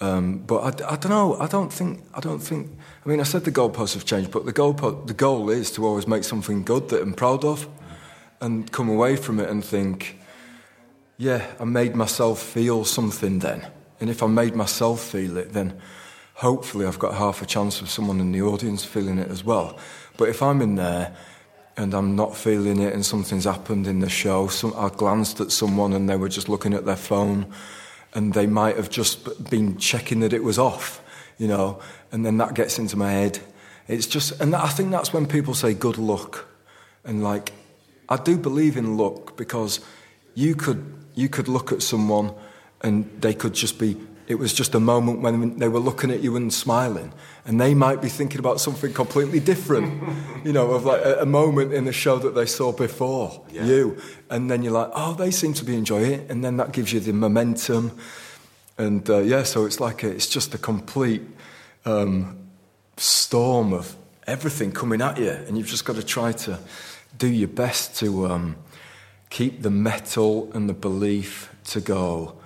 [0.00, 1.36] um, but I, I, don't know.
[1.38, 2.02] I don't think.
[2.14, 2.70] I don't think.
[3.04, 5.86] I mean, I said the goalposts have changed, but the goal the goal is to
[5.86, 7.68] always make something good that I'm proud of,
[8.40, 10.18] and come away from it and think,
[11.18, 13.66] yeah, I made myself feel something then.
[14.00, 15.78] And if I made myself feel it, then
[16.32, 19.78] hopefully I've got half a chance of someone in the audience feeling it as well.
[20.16, 21.14] But if I'm in there
[21.76, 24.48] and I'm not feeling it and something's happened in the show.
[24.48, 27.46] Some, I glanced at someone and they were just looking at their phone
[28.12, 31.02] and they might have just been checking that it was off,
[31.38, 31.80] you know,
[32.12, 33.38] and then that gets into my head.
[33.88, 36.46] It's just, and I think that's when people say good luck.
[37.04, 37.52] And like,
[38.08, 39.80] I do believe in luck because
[40.34, 42.32] you could, you could look at someone
[42.82, 43.96] and they could just be
[44.30, 47.12] it was just a moment when they were looking at you and smiling,
[47.44, 50.00] and they might be thinking about something completely different,
[50.44, 53.64] you know, of like a, a, moment in the show that they saw before yeah.
[53.64, 56.70] you, and then you're like, oh, they seem to be enjoying it, and then that
[56.70, 57.90] gives you the momentum,
[58.78, 61.22] and uh, yeah, so it's like a, it's just a complete
[61.84, 62.38] um,
[62.96, 63.96] storm of
[64.28, 66.56] everything coming at you, and you've just got to try to
[67.18, 68.54] do your best to um,
[69.28, 72.39] keep the metal and the belief to go.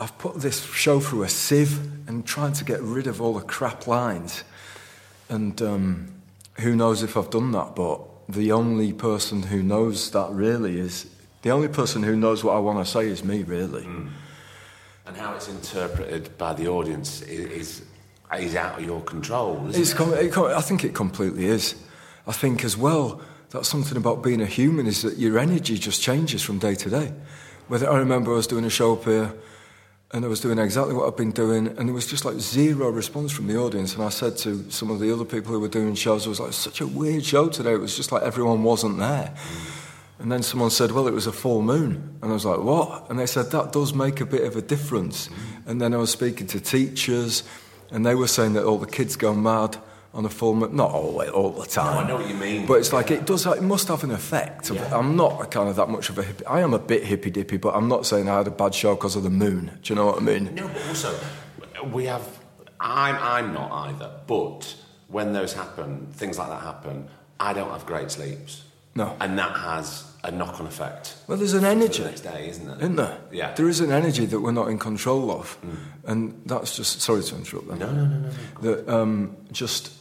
[0.00, 3.44] I've put this show through a sieve and trying to get rid of all the
[3.44, 4.42] crap lines.
[5.28, 6.08] And um,
[6.58, 11.06] who knows if I've done that, but the only person who knows that really is
[11.42, 13.84] the only person who knows what I want to say is me, really.
[13.84, 14.10] Mm.
[15.06, 17.82] And how it's interpreted by the audience is,
[18.38, 19.68] is out of your control.
[19.70, 21.74] It's com- it, I think it completely is.
[22.26, 26.02] I think as well, that's something about being a human is that your energy just
[26.02, 27.12] changes from day to day.
[27.68, 29.32] Whether I remember I was doing a show up here
[30.12, 32.90] and I was doing exactly what I've been doing, and there was just like zero
[32.90, 33.94] response from the audience.
[33.94, 36.40] And I said to some of the other people who were doing shows, it was
[36.40, 37.74] like such a weird show today.
[37.74, 39.32] It was just like everyone wasn't there.
[40.18, 42.18] And then someone said, Well, it was a full moon.
[42.22, 43.08] And I was like, What?
[43.08, 45.30] And they said, That does make a bit of a difference.
[45.64, 47.44] And then I was speaking to teachers,
[47.92, 49.78] and they were saying that all the kids go mad
[50.12, 50.74] on a full moon.
[50.74, 51.94] Not all, all the time.
[51.94, 52.66] No, I know what you mean.
[52.66, 54.70] But it's like, it does, it must have an effect.
[54.70, 54.96] Yeah.
[54.96, 56.42] I'm not a kind of that much of a hippie.
[56.48, 58.94] I am a bit hippy dippy, but I'm not saying I had a bad show
[58.94, 59.78] because of the moon.
[59.82, 60.54] Do you know what I mean?
[60.54, 61.18] No, but also,
[61.92, 62.26] we have.
[62.80, 64.10] I'm, I'm not either.
[64.26, 64.74] But
[65.08, 68.64] when those happen, things like that happen, I don't have great sleeps.
[68.94, 69.16] No.
[69.20, 71.14] And that has a knock-on effect.
[71.28, 72.02] Well, there's an energy.
[72.02, 72.76] The next day, isn't there?
[72.78, 73.18] Isn't there?
[73.30, 73.54] Yeah.
[73.54, 75.76] There is an energy that we're not in control of, mm.
[76.04, 77.00] and that's just.
[77.00, 77.68] Sorry to interrupt.
[77.68, 77.78] Them.
[77.78, 78.30] No, no, no, no.
[78.62, 79.92] That um, just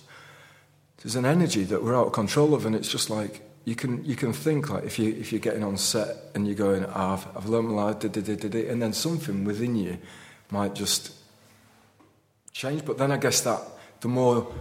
[1.01, 4.03] there's an energy that we're out of control of, and it's just like you can
[4.03, 6.91] you can think like if you if you're getting on set and you're going, oh,
[6.93, 9.97] I've I've learned my life, and then something within you
[10.51, 11.13] might just
[12.51, 12.83] change.
[12.85, 13.62] But then I guess that
[14.01, 14.51] the more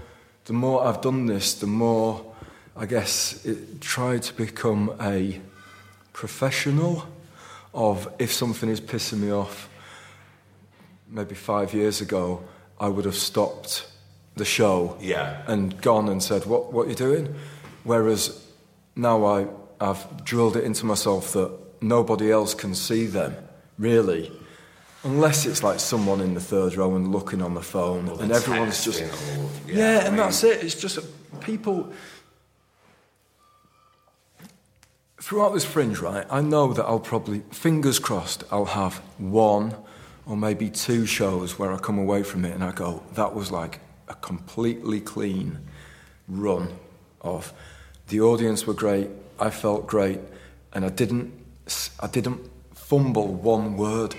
[0.44, 2.24] the more I've done this, the more
[2.76, 5.40] I guess it tried to become a
[6.12, 7.06] professional
[7.74, 9.68] of if something is pissing me off.
[11.08, 12.44] Maybe five years ago,
[12.78, 13.88] I would have stopped
[14.38, 15.42] the show yeah.
[15.46, 17.34] and gone and said, "What what are you doing?"
[17.84, 18.46] Whereas
[18.96, 19.46] now I
[19.80, 23.36] I've drilled it into myself that nobody else can see them
[23.78, 24.32] really,
[25.04, 28.32] unless it's like someone in the third row and looking on the phone, well, and
[28.32, 29.08] everyone's just yeah,
[29.66, 30.64] yeah and mean, that's it.
[30.64, 30.98] It's just
[31.40, 31.92] people.
[35.20, 39.74] Throughout this fringe, right, I know that I'll probably, fingers crossed, I'll have one
[40.24, 43.50] or maybe two shows where I come away from it and I go, that was
[43.50, 45.58] like a completely clean
[46.28, 46.68] run
[47.20, 47.52] of
[48.08, 50.20] the audience were great, I felt great,
[50.72, 51.32] and I didn't,
[52.00, 52.40] I didn't
[52.74, 54.14] fumble one word.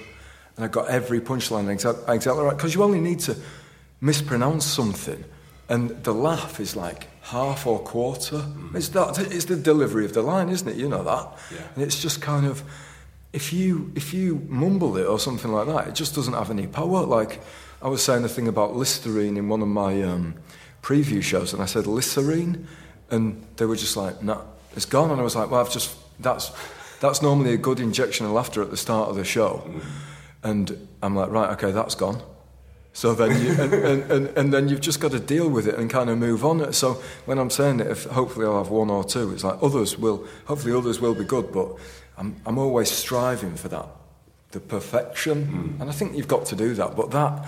[0.56, 2.56] And I got every punchline exactly, exactly right.
[2.56, 3.36] Because you only need to
[4.02, 5.24] mispronounce something,
[5.70, 8.38] and the laugh is like half or quarter.
[8.38, 8.76] Mm.
[8.76, 10.76] It's, that, it's the delivery of the line, isn't it?
[10.76, 11.38] You know that.
[11.52, 11.68] Yeah.
[11.76, 12.64] And it's just kind of,
[13.34, 16.68] if you, if you mumble it or something like that, it just doesn't have any
[16.68, 17.06] power.
[17.06, 17.42] Like,
[17.82, 20.36] I was saying a thing about Listerine in one of my um,
[20.82, 22.68] preview shows, and I said Listerine,
[23.10, 24.42] and they were just like, "No, nah,
[24.76, 26.52] it's gone." And I was like, "Well, I've just that's
[27.00, 29.64] that's normally a good injection of laughter at the start of the show,"
[30.44, 32.22] and I'm like, "Right, okay, that's gone."
[32.92, 35.76] So then, you, and, and, and, and, then you've just got to deal with it
[35.76, 36.74] and kind of move on.
[36.74, 39.98] So when I'm saying that, if hopefully I'll have one or two, it's like others
[39.98, 40.28] will.
[40.46, 41.76] Hopefully others will be good, but
[42.18, 43.88] I'm I'm always striving for that
[44.52, 45.76] the perfection.
[45.78, 45.82] Mm.
[45.82, 46.96] And I think you've got to do that.
[46.96, 47.48] But that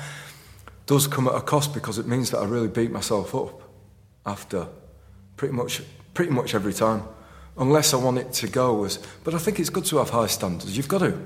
[0.86, 3.62] does come at a cost because it means that I really beat myself up
[4.26, 4.68] after
[5.38, 5.82] pretty much
[6.14, 7.04] pretty much every time.
[7.58, 10.28] Unless I want it to go as but I think it's good to have high
[10.28, 10.76] standards.
[10.76, 11.18] You've got to.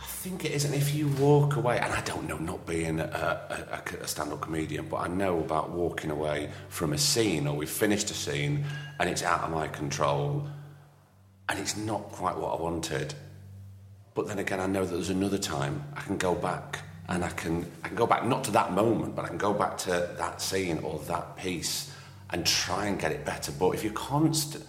[0.00, 2.98] I think it is, and if you walk away, and I don't know, not being
[2.98, 7.56] a, a, a stand-up comedian, but I know about walking away from a scene, or
[7.56, 8.64] we've finished a scene,
[8.98, 10.48] and it's out of my control,
[11.48, 13.14] and it's not quite what I wanted,
[14.16, 17.28] but then again, I know that there's another time I can go back and I
[17.28, 19.90] can I can go back not to that moment, but I can go back to
[20.18, 21.92] that scene or that piece
[22.30, 23.52] and try and get it better.
[23.52, 24.64] But if you're constant,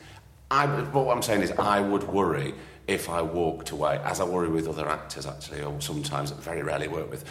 [0.51, 2.53] I what I'm saying is I would worry
[2.87, 6.89] if I walked away, as I worry with other actors actually, or sometimes very rarely
[6.89, 7.25] work with,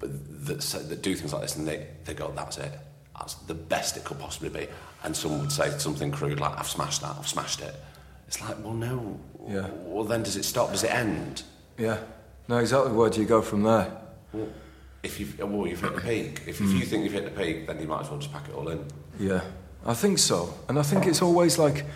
[0.00, 0.10] but
[0.46, 2.72] that, that do things like this and they, they go, that's it.
[3.18, 4.68] That's the best it could possibly be.
[5.04, 7.74] And someone would say something crude like, I've smashed that, I've smashed it.
[8.26, 9.18] It's like, well, no.
[9.48, 9.68] Yeah.
[9.84, 10.70] Well, then does it stop?
[10.70, 11.42] Does it end?
[11.78, 11.98] Yeah.
[12.48, 12.92] No, exactly.
[12.92, 13.90] Where do you go from there?
[14.32, 14.48] Well,
[15.02, 16.42] if you've, well, you've hit the peak.
[16.46, 16.84] If, if you mm.
[16.84, 18.84] think you've hit the peak, then you might as well just pack it all in.
[19.18, 19.42] Yeah,
[19.86, 20.52] I think so.
[20.68, 21.86] And I think it's always like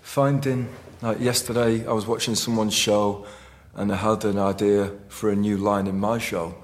[0.00, 0.68] finding,
[1.02, 3.26] like yesterday, I was watching someone's show
[3.74, 6.54] and I had an idea for a new line in my show.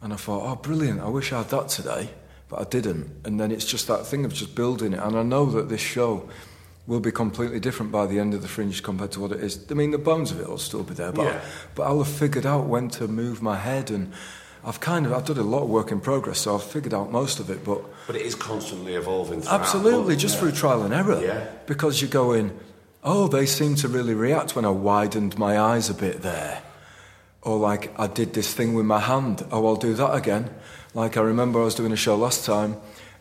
[0.00, 2.10] And I thought, oh, brilliant, I wish I had that today.
[2.48, 3.10] But I didn't.
[3.24, 5.00] And then it's just that thing of just building it.
[5.00, 6.28] And I know that this show
[6.86, 9.58] will be completely different by the end of the fringe compared to what it is.
[9.70, 11.40] I mean, the bones of it will still be there, but, yeah.
[11.74, 14.12] but I'll have figured out when to move my head and
[14.66, 17.10] I've kind of I've done a lot of work in progress, so I've figured out
[17.12, 17.64] most of it.
[17.64, 19.42] But But it is constantly evolving.
[19.46, 20.40] absolutely, just Yeah.
[20.40, 21.20] through trial and error.
[21.22, 21.46] Yeah.
[21.66, 22.50] Because you go in,
[23.02, 26.62] oh, they seem to really react when I widened my eyes a bit there,
[27.42, 29.44] or like I did this thing with my hand.
[29.50, 30.48] Oh, I'll do that again.
[30.94, 32.76] Like I remember I was doing a show last time.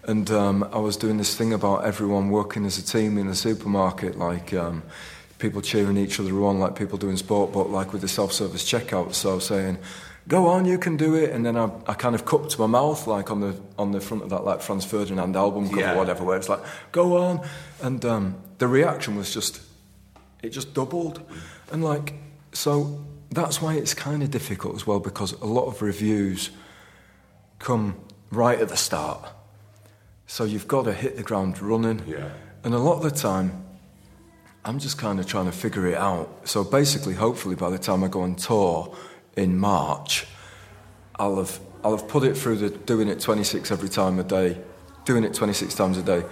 [0.05, 3.35] And um, I was doing this thing about everyone working as a team in the
[3.35, 4.83] supermarket, like um,
[5.39, 9.13] people cheering each other on, like people doing sport, but like with the self-service checkout.
[9.13, 9.77] So saying,
[10.27, 13.07] "Go on, you can do it," and then I, I kind of cupped my mouth,
[13.07, 15.95] like on the on the front of that like Franz Ferdinand album cover, Yeah.
[15.95, 16.61] whatever, where it's like,
[16.91, 17.47] "Go on,"
[17.81, 19.61] and um, the reaction was just,
[20.41, 21.21] it just doubled,
[21.71, 22.13] and like
[22.51, 26.49] so that's why it's kind of difficult as well because a lot of reviews
[27.59, 27.95] come
[28.31, 29.29] right at the start.
[30.33, 32.01] So you've got to hit the ground running.
[32.07, 32.31] Yeah.
[32.63, 33.67] And a lot of the time,
[34.65, 36.49] I'm just kind of trying to figure it out.
[36.49, 38.97] So basically, hopefully, by the time I go on tour
[39.37, 40.25] in March,
[41.17, 44.57] I'll have I'll have put it through the doing it 26 every time a day,
[45.05, 46.23] doing it 26 times a day,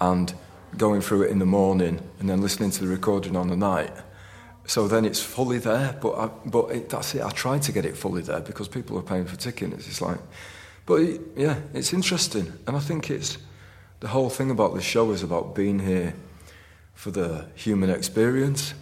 [0.00, 0.32] and
[0.78, 3.92] going through it in the morning and then listening to the recording on the night.
[4.66, 7.20] So then it's fully there, but I, but it, that's it.
[7.20, 9.88] I try to get it fully there because people are paying for tickets.
[9.88, 10.20] It's like,
[10.86, 11.00] but
[11.36, 13.38] yeah, it's interesting, and I think it's
[14.00, 16.14] the whole thing about this show is about being here
[16.94, 18.74] for the human experience,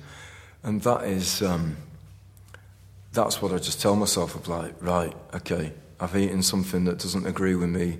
[0.62, 1.76] and that is um,
[3.12, 7.26] that's what I just tell myself of like, right, okay, I've eaten something that doesn't
[7.26, 7.98] agree with me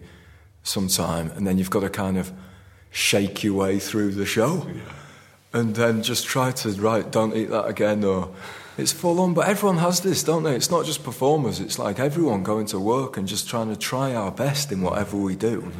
[0.63, 2.33] sometime, and then you've got to kind of
[2.91, 4.67] shake your way through the show,
[5.53, 8.35] and then just try to right, don't eat that again, or
[8.79, 9.35] it's full on.
[9.35, 10.55] But everyone has this, don't they?
[10.55, 14.15] It's not just performers; it's like everyone going to work and just trying to try
[14.15, 15.73] our best in whatever we do.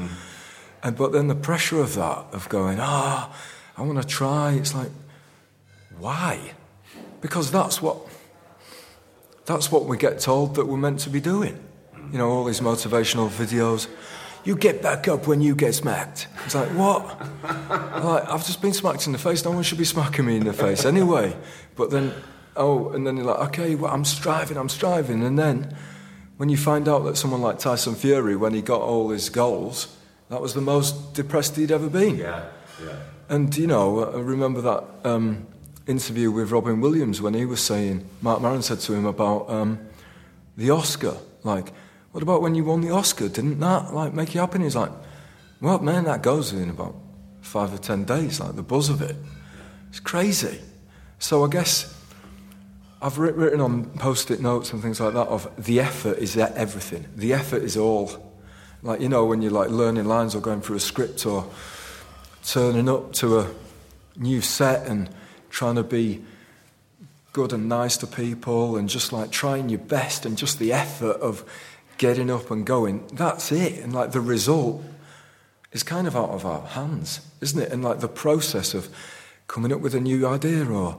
[0.83, 3.35] And but then the pressure of that, of going, ah,
[3.77, 4.53] I want to try.
[4.53, 4.91] It's like,
[5.99, 6.53] why?
[7.21, 7.99] Because that's what
[9.47, 11.59] that's what we get told that we're meant to be doing.
[12.13, 13.89] You know, all these motivational videos.
[14.43, 16.27] You get back up when you get smacked.
[16.47, 17.05] It's like, what?
[17.43, 19.45] like, I've just been smacked in the face.
[19.45, 21.37] No one should be smacking me in the face anyway.
[21.77, 22.15] But then,
[22.61, 25.25] oh, and then you're like, okay, well, I'm striving, I'm striving.
[25.25, 25.75] And then
[26.37, 29.97] when you find out that someone like Tyson Fury, when he got all his goals,
[30.29, 32.17] that was the most depressed he'd ever been.
[32.17, 32.45] Yeah,
[32.85, 32.97] yeah.
[33.29, 35.47] And, you know, I remember that um,
[35.87, 39.79] interview with Robin Williams when he was saying, Marc Maron said to him about um,
[40.57, 41.17] the Oscar.
[41.43, 41.73] Like,
[42.13, 43.29] what about when you won the Oscar?
[43.29, 44.57] Didn't that, like, make you happy?
[44.57, 44.93] And he's like,
[45.61, 46.95] well, man, that goes in about
[47.41, 49.17] five or ten days, like, the buzz of it.
[49.91, 50.61] It's crazy.
[51.19, 51.95] So I guess
[53.03, 57.07] I've written on post-it notes and things like that of the effort is everything.
[57.17, 58.11] The effort is all.
[58.83, 61.51] Like, you know, when you're, like, learning lines or going through a script or
[62.45, 63.51] turning up to a
[64.17, 65.09] new set and
[65.51, 66.23] trying to be
[67.33, 71.17] good and nice to people and just like trying your best and just the effort
[71.21, 71.45] of
[71.97, 74.83] getting up and going that's it and like the result
[75.73, 78.89] is kind of out of our hands isn't it and like the process of
[79.47, 80.99] coming up with a new idea or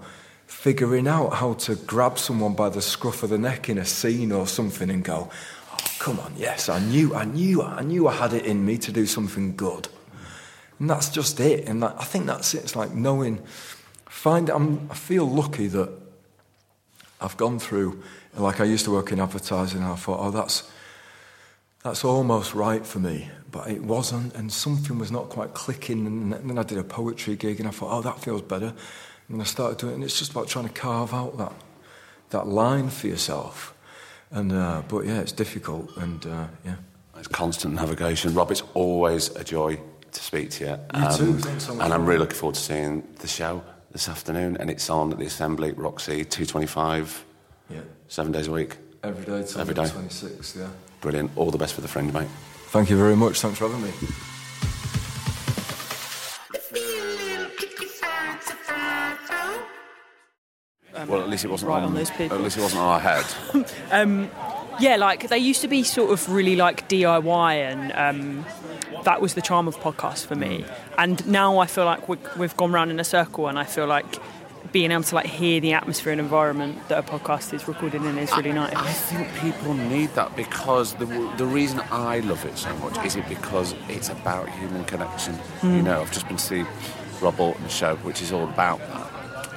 [0.51, 4.31] figuring out how to grab someone by the scruff of the neck in a scene
[4.31, 5.29] or something and go
[5.71, 8.77] oh come on yes i knew i knew i knew i had it in me
[8.77, 9.87] to do something good
[10.81, 11.67] and that's just it.
[11.67, 12.63] And that, I think that's it.
[12.63, 13.39] It's like knowing,
[14.09, 14.49] find.
[14.49, 15.91] I'm, I feel lucky that
[17.21, 18.01] I've gone through.
[18.35, 20.69] Like I used to work in advertising, and I thought, oh, that's
[21.83, 26.07] that's almost right for me, but it wasn't, and something was not quite clicking.
[26.07, 28.73] And then I did a poetry gig, and I thought, oh, that feels better.
[29.31, 31.53] And I started doing it, and it's just about trying to carve out that
[32.31, 33.73] that line for yourself.
[34.31, 36.75] And uh, but yeah, it's difficult, and uh, yeah.
[37.17, 38.33] It's constant navigation.
[38.33, 39.79] Rob, it's always a joy
[40.11, 40.77] to speak to you.
[40.89, 41.37] Um, You too.
[41.39, 41.85] Thanks so much.
[41.85, 44.57] And I'm really looking forward to seeing the show this afternoon.
[44.57, 47.23] And it's on at the Assembly, Roxy, 225,
[47.69, 47.81] Yeah.
[48.07, 48.77] seven days a week.
[49.03, 49.83] Every day Every day.
[49.83, 50.67] 26th, yeah.
[51.01, 51.29] Brilliant.
[51.35, 52.27] All the best for the friend, mate.
[52.71, 53.39] Thank you very much.
[53.39, 53.91] Thanks for having me.
[61.07, 62.37] Well, at least it wasn't right on those people.
[62.37, 64.29] At least it wasn't on our head.
[64.79, 68.45] Yeah, like they used to be sort of really like DIY, and um,
[69.03, 70.65] that was the charm of podcasts for me.
[70.97, 73.85] And now I feel like we, we've gone round in a circle, and I feel
[73.85, 74.05] like
[74.71, 78.17] being able to like hear the atmosphere and environment that a podcast is recorded in
[78.17, 78.73] is really nice.
[78.73, 81.05] I think people need that because the
[81.37, 85.35] the reason I love it so much is it because it's about human connection.
[85.35, 85.75] Hmm.
[85.75, 86.63] You know, I've just been to see
[87.21, 89.10] Rob Aughton's show, which is all about that,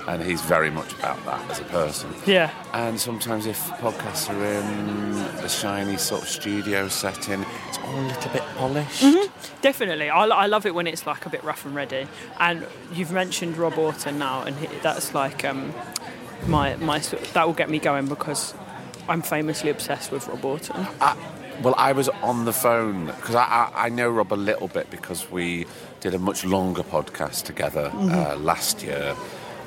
[0.07, 2.11] and he's very much about that as a person.
[2.26, 7.98] yeah, And sometimes if podcasts are in a shiny sort of studio setting, it's all
[8.00, 9.02] a little bit polished.
[9.02, 9.61] Mm-hmm.
[9.62, 10.11] definitely.
[10.11, 12.07] I, I love it when it's like a bit rough and ready.
[12.38, 15.72] And you've mentioned Rob Aughton now, and he, that's like um,
[16.46, 18.55] my my that will get me going because
[19.09, 20.86] I'm famously obsessed with Rob Aughton.
[21.00, 21.16] I,
[21.62, 24.90] well, I was on the phone because I, I, I know Rob a little bit
[24.90, 25.66] because we
[26.00, 28.12] did a much longer podcast together Mm-hmm.
[28.12, 29.14] uh, last year,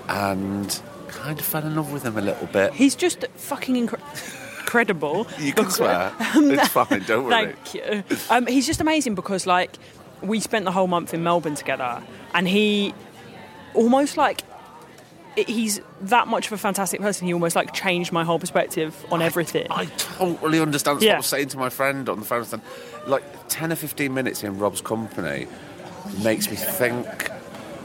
[0.07, 2.73] and kind of fell in love with him a little bit.
[2.73, 5.27] He's just fucking incre- incredible.
[5.39, 6.11] You can because- swear.
[6.19, 7.03] it's fine.
[7.03, 7.53] Don't worry.
[7.53, 8.03] Thank you.
[8.29, 9.77] Um, he's just amazing because, like,
[10.21, 12.03] we spent the whole month in Melbourne together,
[12.33, 12.93] and he
[13.73, 14.41] almost like
[15.35, 17.27] he's that much of a fantastic person.
[17.27, 19.67] He almost like changed my whole perspective on everything.
[19.69, 20.99] I totally understand.
[20.99, 22.43] That's what I was saying to my friend on the phone.
[22.51, 25.47] I Like ten or fifteen minutes in Rob's company
[26.23, 27.05] makes me think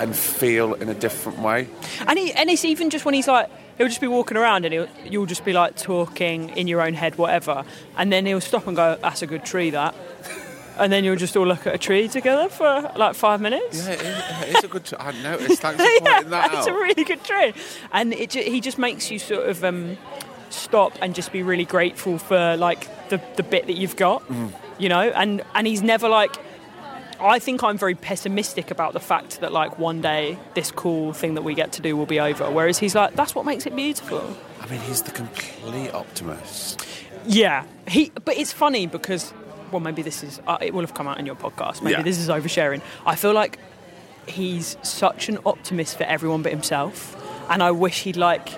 [0.03, 1.69] and feel in a different way.
[2.07, 3.49] And he, and it's even just when he's like,
[3.79, 6.95] he'll just be walking around and he'll, you'll just be like talking in your own
[6.95, 7.65] head, whatever.
[7.97, 9.95] And then he'll stop and go, "That's a good tree, that."
[10.79, 13.87] And then you'll just all look at a tree together for like five minutes.
[13.87, 14.85] Yeah, it is, it is a good.
[14.87, 15.61] T- I noticed.
[15.63, 17.53] Thanks for pointing that it's a really good tree.
[17.93, 19.99] And it, ju- he just makes you sort of um,
[20.51, 24.53] stop and just be really grateful for like the, the bit that you've got, Mm.
[24.79, 25.01] you know.
[25.11, 26.35] And and he's never like.
[27.23, 31.35] I think I'm very pessimistic about the fact that like one day this cool thing
[31.35, 32.51] that we get to do will be over.
[32.51, 34.37] Whereas he's like, that's what makes it beautiful.
[34.61, 36.85] I mean, he's the complete optimist.
[37.27, 38.11] Yeah, he.
[38.25, 39.33] But it's funny because,
[39.71, 40.41] well, maybe this is.
[40.47, 41.83] Uh, it will have come out in your podcast.
[41.83, 42.03] Maybe Yeah.
[42.03, 42.81] this is oversharing.
[43.07, 43.59] I feel like
[44.27, 47.17] he's such an optimist for everyone but himself,
[47.51, 48.49] and I wish he'd like.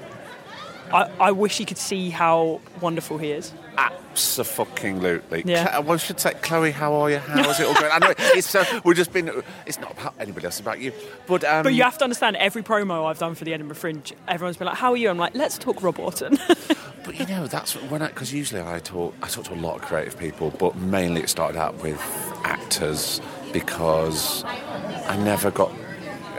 [0.95, 3.53] I, I wish you could see how wonderful he is.
[3.77, 5.43] Absolutely.
[5.45, 5.81] Yeah.
[5.81, 7.19] Well, I should say, Chloe, how are you?
[7.19, 7.91] How is it all going?
[7.93, 8.63] I know it's so.
[8.85, 9.43] We've just been.
[9.67, 10.55] It's not about anybody else.
[10.55, 10.93] It's about you.
[11.27, 14.13] But um, But you have to understand, every promo I've done for the Edinburgh Fringe,
[14.29, 16.39] everyone's been like, "How are you?" I'm like, "Let's talk Rob Aughton."
[17.05, 19.77] But you know, that's when I because usually I talk I talk to a lot
[19.77, 22.01] of creative people, but mainly it started out with
[22.45, 23.21] actors
[23.53, 25.71] because I never got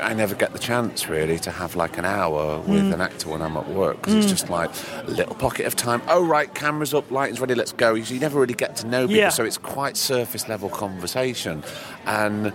[0.05, 2.93] I never get the chance really to have like an hour with Mm.
[2.93, 4.69] an actor when I'm at work because it's just like
[5.03, 6.01] a little pocket of time.
[6.07, 7.95] Oh right, cameras up, lighting's ready, let's go.
[7.95, 9.29] You never really get to know people, Yeah.
[9.29, 11.63] so it's quite surface level conversation,
[12.05, 12.53] and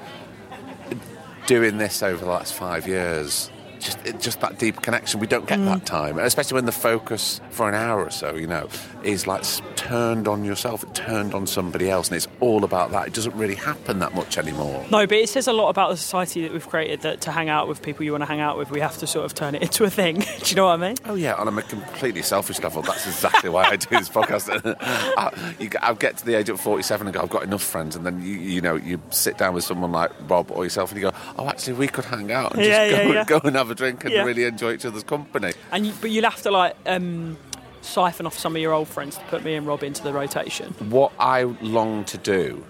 [1.46, 3.50] doing this over the last five years.
[3.80, 5.20] Just, it- just that deep connection.
[5.20, 5.64] We don't get Mm.
[5.66, 8.68] that time, and especially when the focus for an hour or so, you know,
[9.04, 9.44] is like
[9.76, 13.06] turned on yourself, turned on somebody else, and it's all about that.
[13.08, 14.84] It doesn't really happen that much anymore.
[14.90, 17.00] no, but it says a lot about the society that we've created.
[17.02, 19.06] That to hang out with people you want to hang out with, we have to
[19.06, 20.16] sort of turn it into a thing.
[20.20, 20.96] Do you know what I mean?
[21.06, 24.50] Oh yeah, on a completely selfish level, that's exactly why I do this podcast.
[24.80, 27.96] I, you, I'll get to the age of forty-seven and go, I've got enough friends,
[27.96, 31.00] and then you, you know, you sit down with someone like Rob or yourself, and
[31.00, 33.56] you go, Oh, actually, we could hang out and just Yeah, go, yeah, go and
[33.56, 35.52] have a drink and really enjoy each other's company.
[35.72, 37.36] And you, but you'll have to like um,
[37.82, 40.72] siphon off some of your old friends to put me and Rob into the rotation.
[40.90, 42.64] what I long to do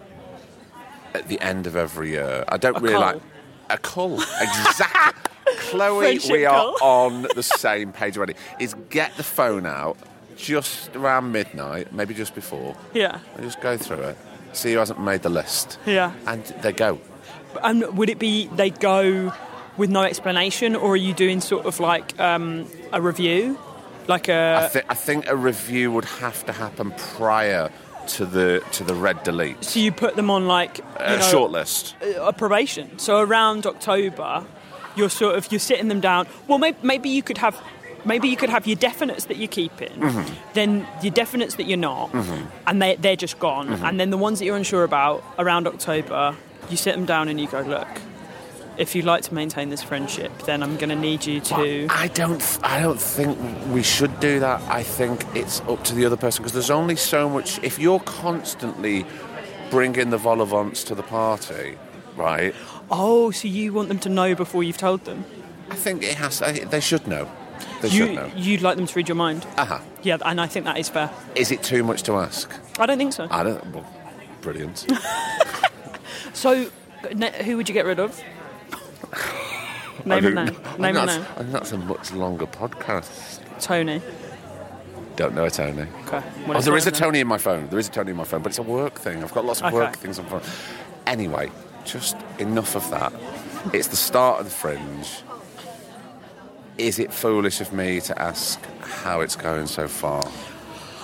[1.14, 2.44] at the end of every year.
[2.48, 3.00] I don't A really cull.
[3.02, 3.20] like
[3.70, 4.20] a cull.
[4.40, 5.30] Exactly.
[5.58, 8.34] Chloe, Friendship we are on the same page already.
[8.60, 9.96] Is get the phone out
[10.36, 14.18] just around midnight, maybe just before, Yeah, and just go through it.
[14.52, 15.78] See who hasn't made the list.
[15.86, 16.12] yeah.
[16.26, 16.98] And they go.
[17.62, 19.32] And would it be they go
[19.76, 23.58] with no explanation, or are you doing sort of like um, a review,
[24.10, 24.42] like a.
[24.64, 27.70] I, thi- I think a review would have to happen prior
[28.14, 29.62] to the to the red delete.
[29.64, 31.94] so you put them on like you Uh, know, shortlist.
[32.30, 32.98] a probation.
[32.98, 34.44] So around October,
[34.96, 36.26] you're sort of you're sitting them down.
[36.48, 37.56] Well, maybe, maybe you could have.
[38.02, 40.34] Maybe you could have your definites that you're keeping, Mm-hmm.
[40.54, 40.70] then
[41.02, 42.08] your definites that you're not,
[42.66, 43.68] and they, they're just gone.
[43.68, 43.84] Mm-hmm.
[43.84, 46.34] And then the ones that you're unsure about around October,
[46.70, 47.88] you sit them down and you go, look,
[48.80, 51.86] if you'd like to maintain this friendship, then I'm going to need you to.
[51.90, 52.58] I don't.
[52.62, 54.62] I don't think we should do that.
[54.62, 57.62] I think it's up to the other person because there's only so much.
[57.62, 59.04] If you're constantly
[59.70, 61.76] bringing the vol au to the party,
[62.16, 62.54] right?
[62.90, 65.26] Oh, so you want them to know before you've told them?
[65.70, 66.40] I think it has.
[66.40, 67.30] They should know.
[67.82, 68.32] They should know.
[68.34, 69.46] you'd like them to read your mind.
[69.58, 69.78] Uh-huh.
[70.02, 71.10] Yeah, and I think that is fair.
[71.34, 72.50] Is it too much to ask?
[72.78, 73.28] I don't think so.
[73.30, 73.64] I don't.
[73.74, 73.86] Well,
[74.40, 74.86] brilliant.
[76.32, 76.70] So,
[77.44, 78.18] who would you get rid of?
[80.04, 80.56] Name a name.
[80.78, 81.20] Name a name.
[81.36, 83.40] I think that's a much longer podcast.
[83.60, 84.00] Tony.
[85.16, 85.86] Don't know a Tony.
[86.06, 86.22] Okay.
[86.48, 87.68] Oh, there is a Tony in my phone.
[87.68, 89.22] There is a Tony in my phone, but it's a work thing.
[89.22, 89.76] I've got lots of Okay.
[89.76, 90.40] work things on phone.
[91.06, 91.50] Anyway,
[91.84, 93.12] just enough of that.
[93.74, 95.22] It's the start of the fringe.
[96.78, 100.24] Is it foolish of me to ask how it's going so far?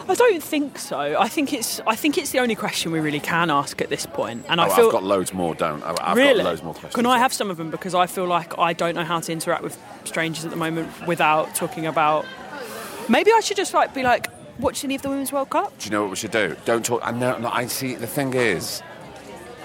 [0.09, 0.99] I don't think so.
[0.99, 1.81] I think it's.
[1.87, 4.45] I think it's the only question we really can ask at this point.
[4.49, 5.97] And oh, I feel I've got loads more, don't I?
[6.01, 6.43] I've really.
[6.43, 6.95] got loads more questions.
[6.95, 9.33] Can I have some of them because I feel like I don't know how to
[9.33, 12.25] interact with strangers at the moment without talking about.
[13.09, 14.29] Maybe I should just like be like,
[14.59, 15.77] watch any of the Women's World Cup.
[15.79, 16.57] Do you know what we should do?
[16.65, 17.01] Don't talk.
[17.05, 17.39] I know.
[17.39, 17.95] no, I see.
[17.95, 18.83] The thing is,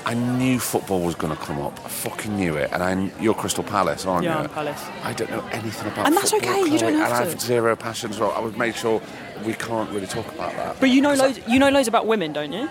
[0.06, 1.80] I knew football was going to come up.
[1.86, 2.72] I fucking knew it.
[2.72, 4.48] And I, you're Crystal Palace, aren't Yeah, you?
[4.48, 4.84] Palace.
[5.04, 7.40] I don't know anything about And that's football, okay, you don't have and I have
[7.40, 8.32] zero passion as well.
[8.32, 9.02] I would make sure
[9.46, 10.80] we can't really talk about that.
[10.80, 11.40] But you know I- loads.
[11.48, 12.70] You know loads about women, don't you?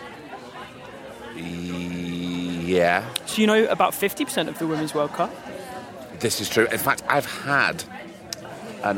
[2.71, 5.31] Yeah, So you know about fifty percent of the Women's World Cup.
[6.21, 6.67] this is true.
[6.71, 7.83] In fact, I've had
[8.85, 8.97] an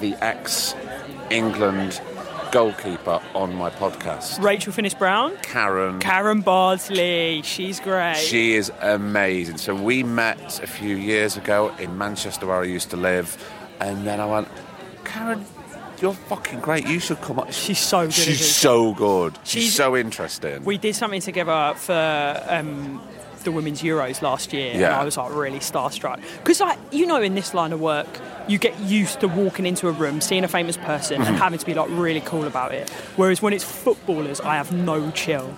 [0.00, 0.74] the ex
[1.30, 2.00] England
[2.52, 6.00] goalkeeper on my podcast, Rachel Finnis Brown, Karen.
[6.00, 7.40] Karen Bardsley.
[7.44, 8.16] She's great.
[8.16, 9.56] She is amazing.
[9.58, 13.36] So we met a few years ago in Manchester where I used to live,
[13.80, 14.48] and then I went,
[15.04, 15.44] Karen,
[16.00, 16.86] you're fucking great.
[16.86, 17.52] You should come up.
[17.52, 19.38] She's so good, She's so good.
[19.44, 20.64] She's, She's- so interesting.
[20.64, 23.00] we did something together for um,
[23.44, 24.98] the Women's Euros last year, and Yeah.
[24.98, 28.06] I was like really starstruck because, like, you know, in this line of work,
[28.48, 31.28] you get used to walking into a room, seeing a famous person, Mm-hmm.
[31.28, 32.90] and having to be like really cool about it.
[33.16, 35.54] Whereas when it's footballers, I have no chill.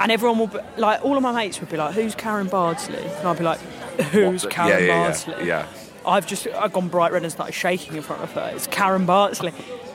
[0.00, 2.96] And everyone will be like, all of my mates would be like, "Who's Karen Bardsley?"
[2.96, 3.60] And I'd be like,
[4.10, 5.66] "Who's the- Karen yeah, yeah, yeah, Bardsley?" yeah.
[6.06, 8.50] I've just I've gone bright red and started shaking in front of her.
[8.54, 9.52] It's Karen Bardsley.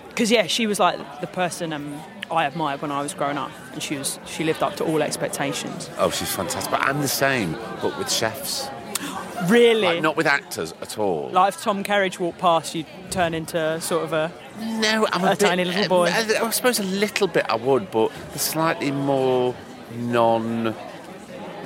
[0.09, 2.01] Because yeah, she was like the person um,
[2.31, 5.01] I admired when I was growing up, and she was she lived up to all
[5.03, 5.89] expectations.
[5.97, 6.71] Oh, she's fantastic.
[6.71, 8.67] But I'm the same, but with chefs.
[9.49, 11.29] Really, Like, not with actors at all.
[11.29, 15.27] like if Tom Kerridge walked past, you'd turn into sort of a no, I'm a
[15.27, 16.05] a, bit- tiny little boy.
[16.11, 19.53] I, I suppose a little bit I would, but the slightly more
[19.95, 20.75] non.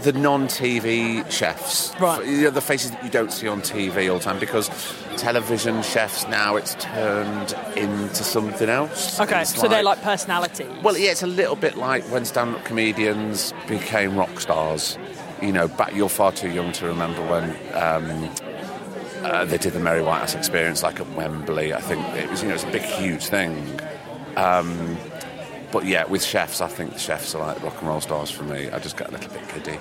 [0.03, 2.25] The non-TV chefs, Right.
[2.25, 4.69] You know, the faces that you don't see on TV all the time, because
[5.17, 9.19] television chefs now it's turned into something else.
[9.19, 9.43] okay.
[9.43, 10.67] So they're like personalities.
[10.81, 14.97] Well, yeah, it's a little bit like when stand-up comedians became rock stars.
[15.41, 18.29] You know, back you're far too young to remember when um,
[19.23, 21.73] uh, they did the Mary Whitehouse Experience, like at Wembley.
[21.73, 23.79] I think it was, you know, it's a big, huge thing.
[24.35, 24.97] Um,
[25.71, 28.43] but yeah, with chefs, I think the chefs are like rock and roll stars for
[28.43, 28.69] me.
[28.69, 29.79] I just get a little bit giddy.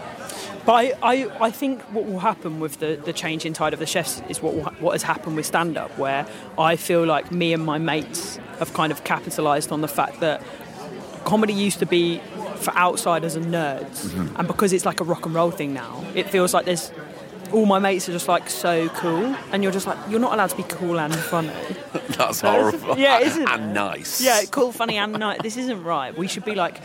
[0.66, 3.78] But I, I, I think what will happen with the, the change in tide of
[3.78, 6.26] the chefs is what what has happened with stand up, where
[6.59, 10.43] I feel like me and my mates have kind of capitalised on the fact that
[11.24, 12.20] comedy used to be
[12.57, 14.36] for outsiders and nerds, mm-hmm.
[14.36, 16.93] and because it's like a rock and roll thing now, it feels like there's
[17.53, 20.51] all my mates are just like so cool, and you're just like you're not allowed
[20.51, 21.53] to be cool and funny.
[22.17, 22.99] That's horrible.
[22.99, 23.49] yeah, isn't it?
[23.49, 24.21] and nice.
[24.21, 25.41] Yeah, cool, funny, and nice.
[25.43, 26.17] This isn't right.
[26.17, 26.81] We should be like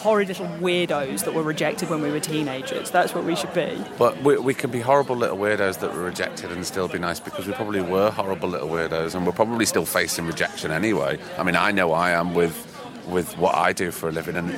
[0.00, 2.90] horrid little weirdos that were rejected when we were teenagers.
[2.90, 3.82] That's what we should be.
[3.98, 7.20] But we, we can be horrible little weirdos that were rejected and still be nice
[7.20, 11.18] because we probably were horrible little weirdos and we're probably still facing rejection anyway.
[11.36, 12.66] I mean, I know I am with
[13.08, 14.56] with what I do for a living, and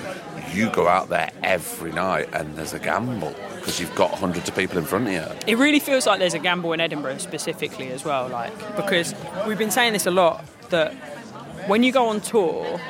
[0.52, 4.56] you go out there every night and there's a gamble because you've got hundreds of
[4.56, 5.24] people in front of you.
[5.46, 9.14] It really feels like there's a gamble in Edinburgh specifically as well, like because
[9.46, 10.92] we've been saying this a lot that
[11.68, 12.80] when you go on tour,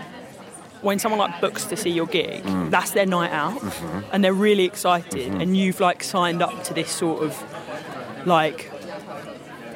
[0.80, 2.70] when someone like books to see your gig, mm.
[2.70, 4.00] that's their night out, mm-hmm.
[4.12, 5.40] and they're really excited, mm-hmm.
[5.42, 8.70] and you've like signed up to this sort of like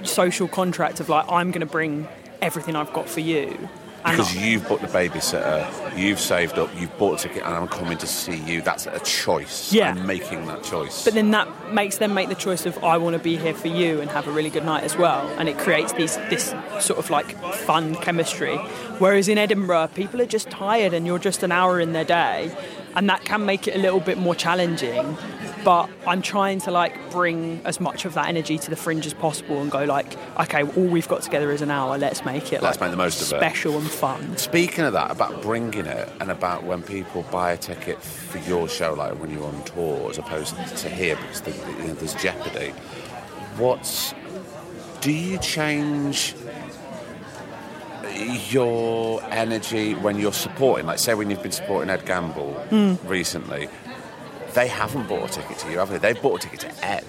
[0.02, 2.08] social contract of like I'm going to bring
[2.40, 3.68] everything I've got for you.
[4.10, 7.98] Because you've booked the babysitter, you've saved up, you've bought a ticket, and I'm coming
[7.98, 8.62] to see you.
[8.62, 9.72] That's a choice.
[9.72, 9.90] Yeah.
[9.90, 11.04] I'm making that choice.
[11.04, 13.68] But then that makes them make the choice of I want to be here for
[13.68, 16.98] you and have a really good night as well, and it creates these this sort
[16.98, 18.56] of like fun chemistry.
[18.98, 22.54] Whereas in Edinburgh, people are just tired, and you're just an hour in their day,
[22.94, 25.16] and that can make it a little bit more challenging.
[25.66, 29.12] But I'm trying to like bring as much of that energy to the fringe as
[29.12, 31.98] possible, and go like, okay, all we've got together is an hour.
[31.98, 33.40] Let's make it Let's like make the most of it.
[33.40, 34.36] special and fun.
[34.36, 38.68] Speaking of that, about bringing it and about when people buy a ticket for your
[38.68, 42.14] show, like when you're on tour, as opposed to here, because the, you know, there's
[42.14, 42.70] jeopardy.
[43.56, 44.14] What's
[45.00, 46.36] do you change
[48.50, 50.86] your energy when you're supporting?
[50.86, 52.94] Like, say, when you've been supporting Ed Gamble hmm.
[53.08, 53.68] recently,
[54.56, 55.98] they haven't bought a ticket to you, have they?
[55.98, 57.04] They've bought a ticket to Ed.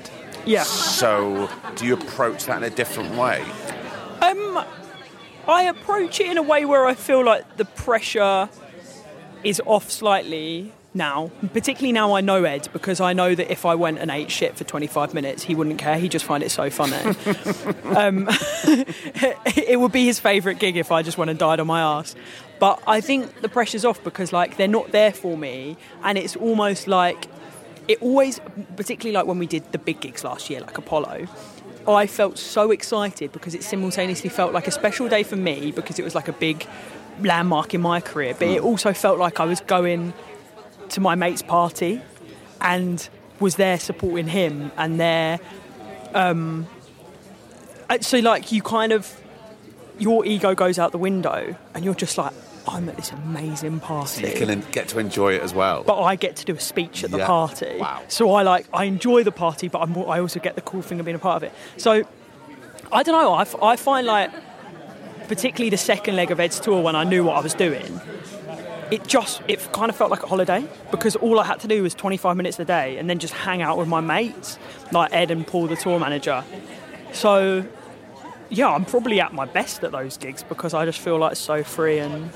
[0.45, 0.63] Yeah.
[0.63, 3.41] So, do you approach that in a different way?
[4.21, 4.63] Um,
[5.47, 8.49] I approach it in a way where I feel like the pressure
[9.43, 11.31] is off slightly now.
[11.53, 14.57] Particularly now I know Ed because I know that if I went and ate shit
[14.57, 15.97] for 25 minutes, he wouldn't care.
[15.97, 16.95] He'd just find it so funny.
[17.95, 18.27] um,
[19.55, 22.15] it would be his favourite gig if I just went and died on my ass.
[22.59, 26.35] But I think the pressure's off because like they're not there for me, and it's
[26.35, 27.27] almost like
[27.88, 28.39] it always,
[28.75, 31.27] particularly like when we did the big gigs last year, like Apollo.
[31.88, 35.97] I felt so excited because it simultaneously felt like a special day for me because
[35.99, 36.67] it was like a big
[37.21, 40.13] landmark in my career, but it also felt like I was going
[40.89, 42.01] to my mate's party
[42.59, 43.07] and
[43.39, 45.39] was there supporting him and there.
[46.13, 46.67] Um,
[47.89, 49.15] uh, so, like, you kind of,
[49.97, 52.33] your ego goes out the window and you're just like,
[52.68, 54.28] I'm at this amazing party.
[54.28, 55.84] You can get to enjoy it as well.
[55.84, 57.28] but I get to do a speech at the Yeah.
[57.28, 57.78] party.
[57.80, 58.01] Wow.
[58.07, 60.99] So I like I enjoy the party, but I'm, I also get the cool thing
[60.99, 61.53] of being a part of it.
[61.78, 62.03] So
[62.91, 63.34] I don't know.
[63.34, 64.32] I, f- I find like
[65.28, 67.99] particularly the second leg of Ed's tour when I knew what I was doing.
[68.89, 71.84] It just it kind of felt like a holiday because all I had to do
[71.84, 74.57] was 25 minutes a day and then just hang out with my mates
[74.93, 76.43] like Ed and Paul, the tour manager.
[77.11, 77.65] So
[78.49, 81.63] yeah, I'm probably at my best at those gigs because I just feel like so
[81.63, 82.30] free and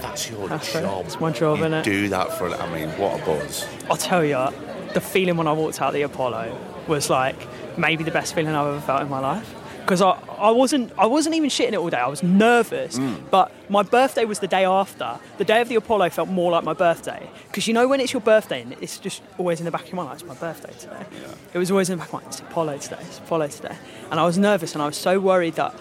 [0.00, 1.06] That's your That's job.
[1.06, 1.84] It's my job, you innit?
[1.84, 2.60] do that for, it.
[2.60, 3.66] I mean, what a buzz.
[3.90, 4.48] I'll tell you,
[4.92, 6.56] the feeling when I walked out the Apollo
[6.86, 7.36] was like
[7.76, 9.54] maybe the best feeling I've ever felt in my life.
[9.80, 11.98] Because I, I wasn't I wasn't even shitting it all day.
[11.98, 13.20] I was nervous, mm.
[13.30, 15.18] but my birthday was the day after.
[15.36, 17.28] The day of the Apollo felt more like my birthday.
[17.48, 19.88] Because you know when it's your birthday, and it's just always in the back of
[19.88, 20.20] your mind.
[20.20, 21.04] It's my birthday today.
[21.52, 22.32] It was always in the back of my mind.
[22.32, 22.98] It's Apollo today.
[23.00, 23.76] It's Apollo today.
[24.10, 25.72] And I was nervous, and I was so worried that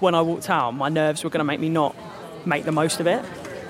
[0.00, 1.96] when I walked out, my nerves were going to make me not
[2.44, 3.24] make the most of it.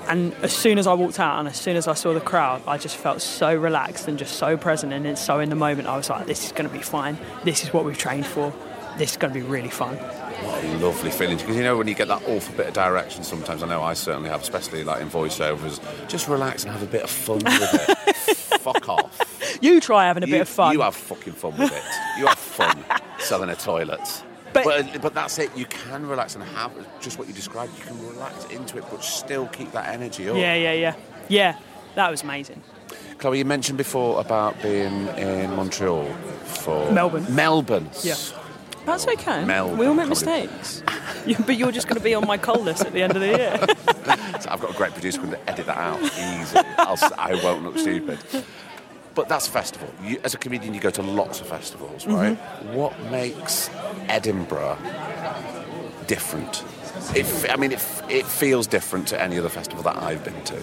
[0.07, 2.61] And as soon as I walked out and as soon as I saw the crowd,
[2.67, 5.87] I just felt so relaxed and just so present and it's so in the moment.
[5.87, 7.17] I was like, this is going to be fine.
[7.43, 8.53] This is what we've trained for.
[8.97, 9.95] This is going to be really fun.
[9.95, 11.37] What a lovely feeling.
[11.37, 13.93] Because you know, when you get that awful bit of direction, sometimes I know I
[13.93, 17.89] certainly have, especially like in voiceovers, just relax and have a bit of fun with
[17.89, 18.37] it.
[18.59, 19.57] Fuck off.
[19.61, 20.73] You try having a you, bit of fun.
[20.73, 21.83] You have fucking fun with it.
[22.19, 22.83] You have fun
[23.19, 24.23] selling a toilet.
[24.53, 25.49] But- But, but, that's it.
[25.57, 27.77] You can relax and have just what you described.
[27.77, 30.35] You can relax into it, but still keep that energy up.
[30.37, 30.95] yeah, yeah, yeah.
[31.29, 31.57] Yeah,
[31.95, 32.61] that was amazing.
[33.17, 36.05] Chloe, you mentioned before about being in Montreal
[36.43, 37.25] for Melbourne.
[37.33, 37.89] Melbourne.
[38.03, 38.15] Yeah.
[38.85, 39.45] That's okay.
[39.45, 40.83] Melbourne, we all make mistakes.
[41.45, 43.27] But you're just going to be on my coal list at the end of the
[43.27, 43.57] year.
[44.41, 46.57] So I've got a great producer going to edit that out easy.
[46.77, 48.19] I'll, I won't look stupid.
[49.15, 49.89] But that's festival.
[50.03, 52.35] You, as a comedian, you go to lots of festivals, right?
[52.73, 53.69] What makes
[54.07, 54.77] Edinburgh
[56.07, 56.63] different?
[57.15, 60.43] It, f- I mean, it, it feels different to any other festival that I've been
[60.45, 60.57] to.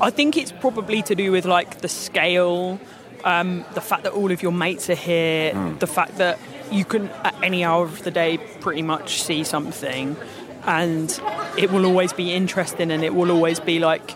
[0.00, 2.78] I think it's probably to do with like the scale,
[3.24, 6.38] um, the fact that all of your mates are here, the fact that
[6.70, 10.16] you can at any hour of the day pretty much see something,
[10.64, 11.20] and
[11.56, 14.14] it will always be interesting and it will always be like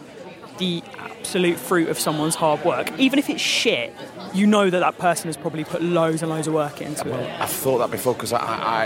[0.60, 2.92] the absolute fruit of someone's hard work.
[2.98, 3.92] Even if it's shit,
[4.32, 7.40] you know that that person has probably put loads and loads of work into it.
[7.40, 8.38] I've thought that before because I,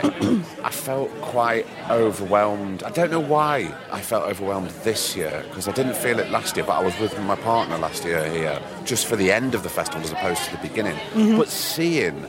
[0.02, 2.82] I, I felt quite overwhelmed.
[2.82, 6.56] I don't know why I felt overwhelmed this year because I didn't feel it last
[6.56, 9.62] year, but I was with my partner last year here just for the end of
[9.62, 10.96] the festival as opposed to the beginning.
[11.36, 12.24] But seeing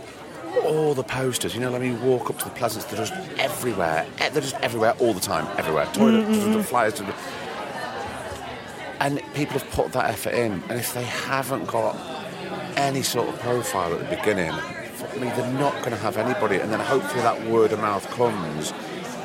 [0.63, 4.05] all the posters, you know, let me walk up to the Pleasance, they're just everywhere.
[4.19, 5.85] Eh, They're just everywhere all the time, everywhere.
[5.93, 7.01] Toilet, the flyers.
[8.99, 11.95] And people have put that effort in, and if they haven't got
[12.77, 14.51] any sort of profile at the beginning,
[14.93, 16.59] fuck me, they're not going to have anybody.
[16.59, 18.73] And then hopefully that word of mouth comes,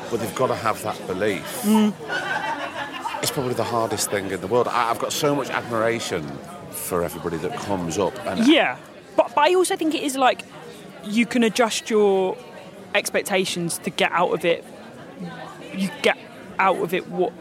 [0.09, 1.61] but they've got to have that belief.
[1.63, 1.93] Mm.
[3.21, 4.67] It's probably the hardest thing in the world.
[4.67, 6.27] I, I've got so much admiration
[6.71, 8.13] for everybody that comes up.
[8.25, 8.77] And Yeah,
[9.15, 10.41] but, but I also think it is like
[11.03, 12.37] you can adjust your
[12.95, 14.65] expectations to get out of it.
[15.73, 16.17] You get
[16.59, 17.33] out of it what.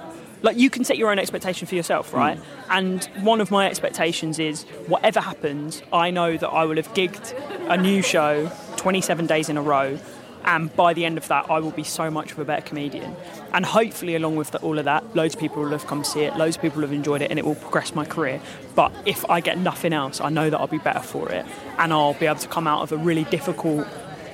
[0.43, 2.17] Like you can set your own expectation for yourself, hmm.
[2.17, 2.41] right?
[2.69, 7.35] And one of my expectations is whatever happens, I know that I will have gigged
[7.69, 9.99] a new show 27 days in a row,
[10.45, 13.15] and by the end of that, I will be so much of a better comedian.
[13.53, 16.09] And hopefully, along with the, all of that, loads of people will have come to
[16.09, 18.41] see it, loads of people will have enjoyed it, and it will progress my career.
[18.75, 21.45] But if I get nothing else, I know that I'll be better for it,
[21.79, 23.87] and I'll be able to come out of a really difficult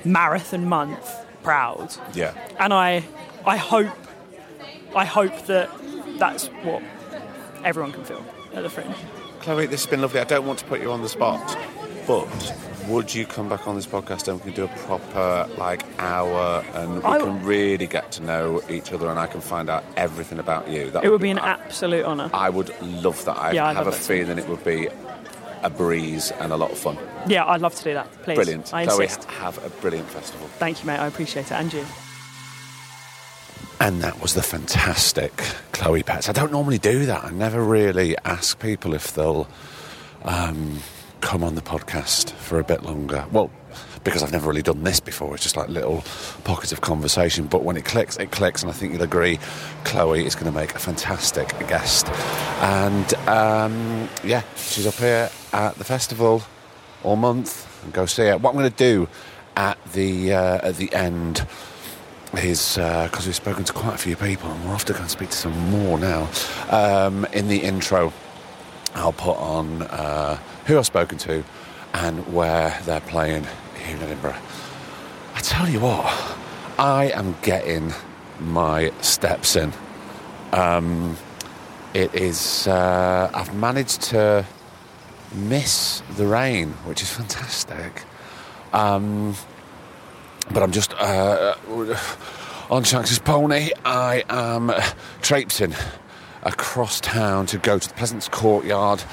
[0.05, 1.95] marathon month proud.
[2.13, 2.33] yeah.
[2.59, 3.03] And I,
[3.45, 3.93] I hope,
[4.95, 5.69] I hope that
[6.17, 6.81] that's what
[7.63, 8.95] everyone can feel at the fringe.
[9.41, 10.19] Chloe, this has been lovely.
[10.19, 11.57] I don't want to put you on the spot,
[12.07, 12.27] but
[12.87, 16.63] would you come back on this podcast and we can do a proper like hour
[16.73, 19.83] and we I- can really get to know each other and I can find out
[19.95, 20.89] everything about you?
[20.91, 22.29] That It would be an I- absolute honour.
[22.33, 23.37] I would love that.
[23.37, 24.87] I Yeah, have a feeling it would be
[25.63, 26.97] a breeze and a lot of fun.
[27.27, 28.07] Yeah, I'd love to do that.
[28.23, 28.73] Please, Brilliant.
[28.73, 29.25] I Chloe, insist.
[29.31, 30.47] have a brilliant festival.
[30.59, 30.99] Thank you, mate.
[30.99, 31.85] I appreciate it, and you.
[33.79, 35.31] And that was the fantastic
[35.71, 36.27] Chloe Petts.
[36.27, 37.23] I don't normally do that.
[37.23, 39.47] I never really ask people if they'll
[40.23, 40.79] um,
[41.21, 43.25] come on the podcast for a bit longer.
[43.31, 43.51] Well,
[44.03, 45.35] because I've never really done this before.
[45.35, 46.03] It's just like little
[46.43, 47.45] pockets of conversation.
[47.45, 48.63] But when it clicks, it clicks.
[48.63, 49.37] And I think you'll agree,
[49.83, 52.07] Chloe is going to make a fantastic guest.
[52.61, 56.41] And um, yeah, she's up here at the festival
[57.03, 57.67] all month.
[57.83, 58.37] And go see her.
[58.37, 59.07] What I'm going to do
[59.55, 61.45] at the uh, at the end
[62.33, 65.09] is because we've spoken to quite a few people and we'll have to go and
[65.09, 66.29] speak to some more now.
[66.69, 68.13] Um, in the intro,
[68.95, 71.43] I'll put on uh, who I've spoken to
[71.93, 73.45] and where they're playing
[73.83, 74.35] here in Edinburgh.
[75.35, 76.05] I tell you what,
[76.77, 77.93] I am getting
[78.39, 79.73] my steps in.
[80.51, 81.17] Um,
[81.93, 82.67] it is.
[82.67, 84.45] Uh, I've managed to
[85.33, 88.03] miss the rain, which is fantastic.
[88.73, 89.35] Um,
[90.51, 91.55] but I'm just uh,
[92.69, 93.71] on Shanks's pony.
[93.85, 94.71] I am
[95.21, 95.73] traipsing
[96.43, 99.03] across town to go to the Pleasance Courtyard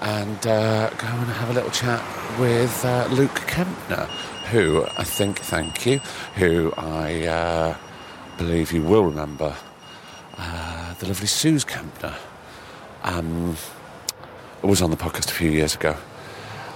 [0.00, 2.02] and uh, go and have a little chat
[2.38, 4.06] with uh, Luke Kempner,
[4.50, 5.98] who I think, thank you,
[6.36, 7.76] who I uh,
[8.38, 9.54] believe you will remember,
[10.38, 12.14] uh, the lovely Suze Kempner.
[13.02, 13.56] Um,
[14.62, 15.96] was on the podcast a few years ago.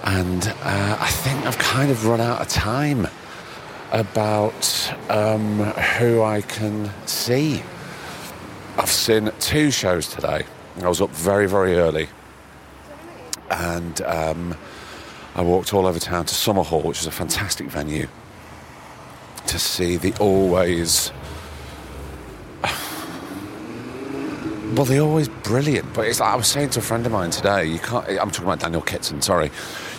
[0.03, 3.07] And uh, I think I've kind of run out of time
[3.95, 7.63] about um, who I can see.
[8.77, 10.43] I've seen two shows today.
[10.81, 12.09] I was up very, very early.
[13.49, 14.57] And um,
[15.33, 18.07] I walked all over town to Summerhall, which is a fantastic venue,
[19.47, 21.13] to see the always
[24.75, 27.29] Well, they're always brilliant, but it's like I was saying to a friend of mine
[27.29, 27.63] today.
[27.65, 28.05] You can't.
[28.09, 29.21] I'm talking about Daniel Kitson.
[29.21, 29.51] Sorry,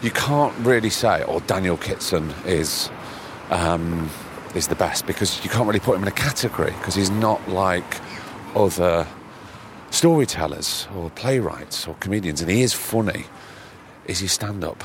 [0.02, 2.90] you can't really say, "Oh, Daniel Kitson is
[3.50, 4.10] um,
[4.54, 7.46] is the best," because you can't really put him in a category because he's not
[7.48, 8.00] like
[8.54, 9.06] other
[9.90, 13.24] storytellers or playwrights or comedians, and he is funny.
[14.06, 14.82] Is he stand up?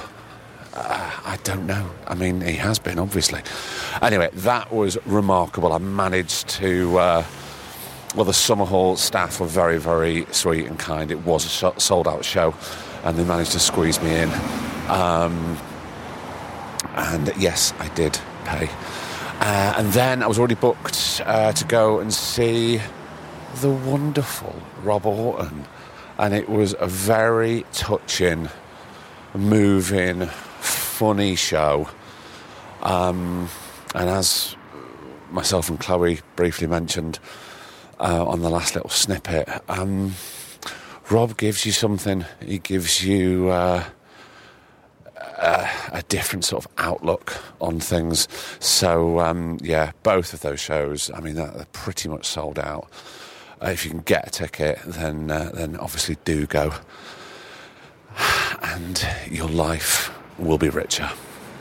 [0.74, 1.89] Uh, I don't know.
[2.07, 3.41] I mean, he has been obviously.
[4.01, 5.74] Anyway, that was remarkable.
[5.74, 6.97] I managed to.
[6.97, 7.26] Uh,
[8.16, 11.12] well, the Summerhall staff were very, very sweet and kind.
[11.12, 12.53] It was a sold out show,
[13.03, 14.30] and they managed to squeeze me in.
[14.89, 15.57] Um,
[16.95, 18.20] and yes, I did
[18.53, 22.79] Uh, and then I was already booked uh, to go and see
[23.55, 25.65] the wonderful Rob Aughton.
[26.17, 28.49] And it was a very touching,
[29.33, 30.27] moving,
[30.59, 31.89] funny show.
[32.83, 33.49] Um,
[33.95, 34.55] and as
[35.31, 37.19] myself and Chloe briefly mentioned,
[38.01, 39.47] uh, on the last little snippet.
[39.69, 40.15] Um,
[41.09, 42.25] Rob gives you something.
[42.43, 43.83] He gives you uh,
[45.41, 48.27] a, different sort of outlook on things.
[48.59, 51.11] So um, yeah, both of those shows.
[51.13, 52.87] I mean, they're pretty much sold out.
[53.61, 56.73] Uh, if you can get a ticket, then uh, then obviously do go,
[58.63, 61.09] and your life will be richer.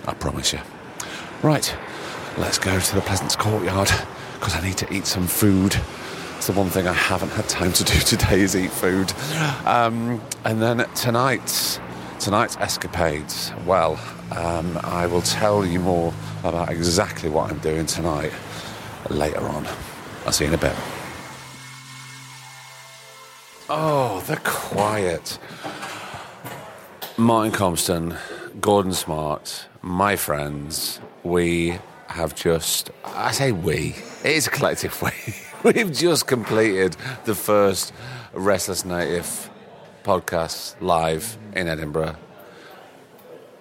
[0.07, 0.61] I promise you.
[1.43, 1.75] Right,
[2.39, 3.91] let's go to the Pleasance Courtyard
[4.35, 5.77] because I need to eat some food.
[6.39, 9.13] It's the one thing I haven't had time to do today is eat food.
[9.67, 11.79] Um, and then tonight's
[12.21, 13.51] tonight's escapades.
[13.65, 13.99] Well,
[14.37, 16.13] um, I will tell you more
[16.45, 18.33] about exactly what I'm doing tonight
[19.09, 19.67] later on.
[20.27, 20.77] I'll see you in a bit.
[23.71, 25.39] Oh, the quiet.
[27.17, 28.17] Martin Compston,
[28.61, 33.95] Gordon Smart, my friends, we have just, I say we,
[34.25, 35.01] it is a collective
[35.65, 35.73] we.
[35.73, 37.93] We've just completed the first
[38.33, 39.50] Restless Native
[40.03, 42.17] podcast live in Edinburgh.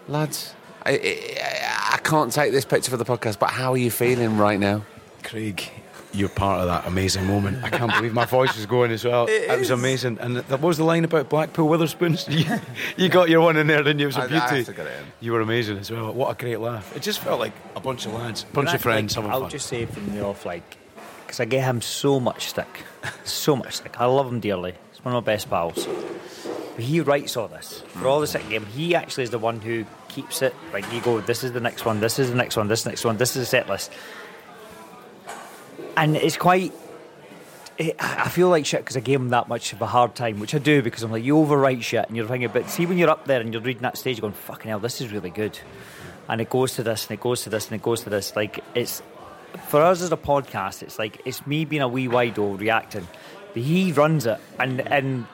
[0.08, 3.92] Lads, I, I, I, can't take this picture for the podcast, but how are you
[3.92, 4.84] feeling right now?
[5.24, 5.70] Craig,
[6.14, 7.64] you're part of that amazing moment.
[7.64, 9.28] I can't believe my voice is going as well.
[9.28, 10.18] It, it was amazing.
[10.20, 12.28] And what was the line about Blackpool Wetherspoons.
[12.40, 12.60] You,
[12.98, 14.06] you got your one in there, didn't you?
[14.06, 14.72] It was a beauty.
[15.20, 16.14] You were amazing as well.
[16.14, 16.96] What a great laugh.
[16.96, 19.18] It just felt like a bunch of lads, a bunch of friends.
[19.18, 19.50] Like, I'll fun.
[19.50, 20.78] just say from the off, like,
[21.26, 22.86] because I get him so much stick,
[23.24, 24.00] so much stick.
[24.00, 24.74] I love him dearly.
[24.92, 25.88] He's one of my best pals.
[26.82, 28.66] He writes all this for all the sick game.
[28.66, 30.54] He actually is the one who keeps it.
[30.74, 33.06] Like you go, this is the next one, this is the next one, this next
[33.06, 33.92] one, this is the set list,
[35.98, 36.74] and it's quite.
[37.98, 40.54] I feel like shit because I gave him that much of a hard time, which
[40.54, 43.10] I do because I'm like, you overwrite shit and you're thinking, but see when you're
[43.10, 45.58] up there and you're reading that stage, going, fucking hell, this is really good.
[46.28, 48.36] And it goes to this and it goes to this and it goes to this.
[48.36, 49.02] Like, it's
[49.68, 53.08] for us as a podcast, it's like it's me being a wee wido reacting.
[53.54, 55.26] But he runs it, and and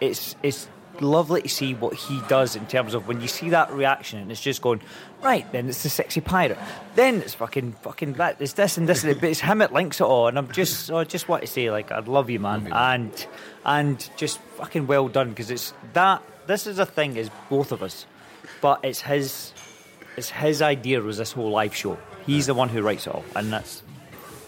[0.00, 0.68] it's it's
[1.00, 4.30] lovely to see what he does in terms of when you see that reaction, and
[4.30, 4.80] it's just going
[5.22, 5.50] right.
[5.52, 6.58] Then it's the sexy pirate.
[6.94, 8.40] Then it's fucking fucking that.
[8.40, 10.28] It's this and this, and it, but it's him that links it all.
[10.28, 13.26] And I'm just so I just want to say like I love you, man, and
[13.64, 16.22] and just fucking well done because it's that.
[16.46, 18.06] This is a thing is both of us,
[18.60, 19.52] but it's his.
[20.16, 21.96] It's his idea was this whole live show
[22.26, 23.82] He's the one who writes it all, and that's.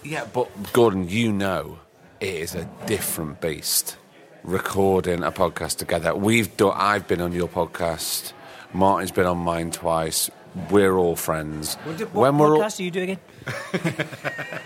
[0.05, 1.79] Yeah, but Gordon, you know,
[2.21, 3.97] it is a different beast.
[4.45, 6.73] Recording a podcast together, we've done.
[6.75, 8.33] I've been on your podcast.
[8.73, 10.31] Martin's been on mine twice.
[10.69, 11.77] We're all friends.
[11.77, 12.71] What, what when we're podcast all...
[12.71, 13.19] do you do again?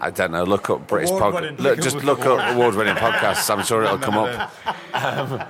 [0.00, 0.44] I don't know.
[0.44, 1.60] Look up British podcast.
[1.60, 3.54] Look, just look up award-winning podcasts.
[3.54, 4.50] I'm sure it'll come up.
[4.92, 5.40] Um,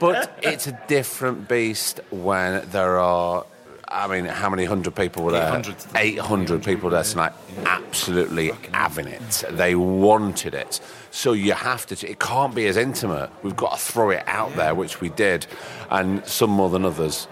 [0.00, 3.44] but it's a different beast when there are
[3.88, 5.48] I mean, how many hundred people were there?
[5.48, 5.76] 800.
[5.94, 7.32] 800 people there tonight,
[7.64, 9.44] absolutely having it.
[9.50, 10.80] They wanted it.
[11.10, 13.30] So you have to, it can't be as intimate.
[13.42, 15.46] We've got to throw it out there, which we did,
[15.90, 17.28] and some more than others.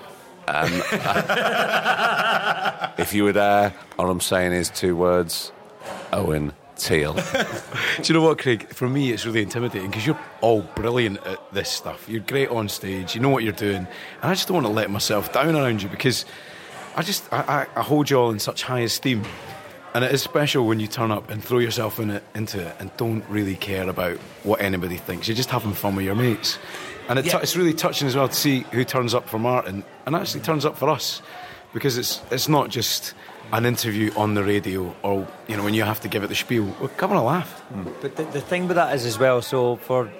[0.46, 0.70] Um,
[2.98, 5.50] if you were there, all I'm saying is two words
[6.12, 7.14] Owen Teale.
[8.02, 8.68] Do you know what, Craig?
[8.68, 12.08] For me, it's really intimidating because you're all brilliant at this stuff.
[12.08, 13.14] You're great on stage.
[13.14, 13.88] You know what you're doing, and
[14.22, 16.24] I just don't want to let myself down around you because
[16.96, 19.22] I just I, I, I hold you all in such high esteem,
[19.94, 22.74] and it is special when you turn up and throw yourself in it into it
[22.80, 25.28] and don't really care about what anybody thinks.
[25.28, 26.58] You're just having fun with your mates,
[27.08, 27.38] and it Yeah.
[27.38, 30.64] it's really touching as well to see who turns up for Martin and actually turns
[30.64, 31.22] up for us
[31.72, 33.14] because it's it's not just
[33.54, 36.34] an interview on the radio or you know when you have to give it the
[36.34, 36.74] spiel.
[36.80, 37.62] We're having a laugh.
[38.00, 39.42] But the, the thing with that is as well.
[39.42, 40.10] So for,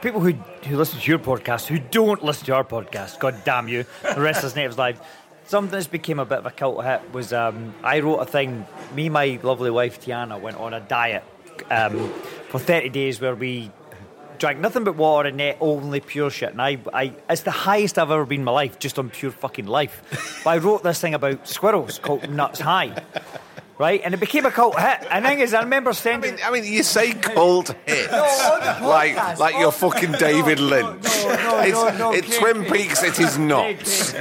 [0.00, 0.32] people who
[0.66, 3.84] who listen to your podcast, who don't listen to our podcast, God damn you,
[4.14, 5.00] the Restless Natives Live.
[5.46, 8.66] Something that's became a bit of a cult hit was um, I wrote a thing.
[8.94, 11.24] Me, and my lovely wife Tianna went on a diet
[11.70, 12.08] um,
[12.48, 13.70] for thirty days where we
[14.40, 16.50] drank nothing but water and ate only pure shit.
[16.50, 19.30] And I, I, it's the highest I've ever been in my life, just on pure
[19.30, 20.40] fucking life.
[20.42, 23.00] but I wrote this thing about squirrels called Nuts High,
[23.80, 24.02] right?
[24.04, 25.06] And it became a cult hit.
[25.10, 26.34] And thing is, I remember I sending.
[26.34, 31.02] mean, I mean, you say cult on the like like you're fucking David Lynch.
[31.02, 33.02] no, no, it's no, no, it's Twin Peaks.
[33.02, 33.64] It is not.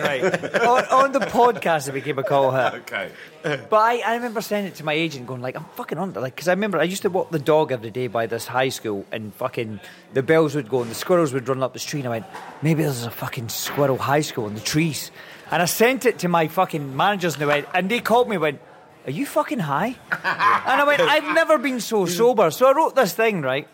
[0.01, 0.23] Right,
[0.61, 2.81] on, on the podcast, it became a cult hit.
[2.81, 3.11] Okay.
[3.43, 6.19] But I, I remember sending it to my agent, going like, "I'm fucking on it,"
[6.19, 8.69] like because I remember I used to walk the dog every day by this high
[8.69, 9.81] school, and fucking
[10.13, 11.99] the bells would go and the squirrels would run up the street.
[12.01, 12.25] And I went,
[12.61, 15.11] maybe there's a fucking squirrel high school in the trees,
[15.51, 18.35] and I sent it to my fucking managers, and they went, and they called me,
[18.35, 18.61] and went,
[19.09, 22.95] "Are you fucking high?" and I went, "I've never been so sober." So I wrote
[22.95, 23.67] this thing, right?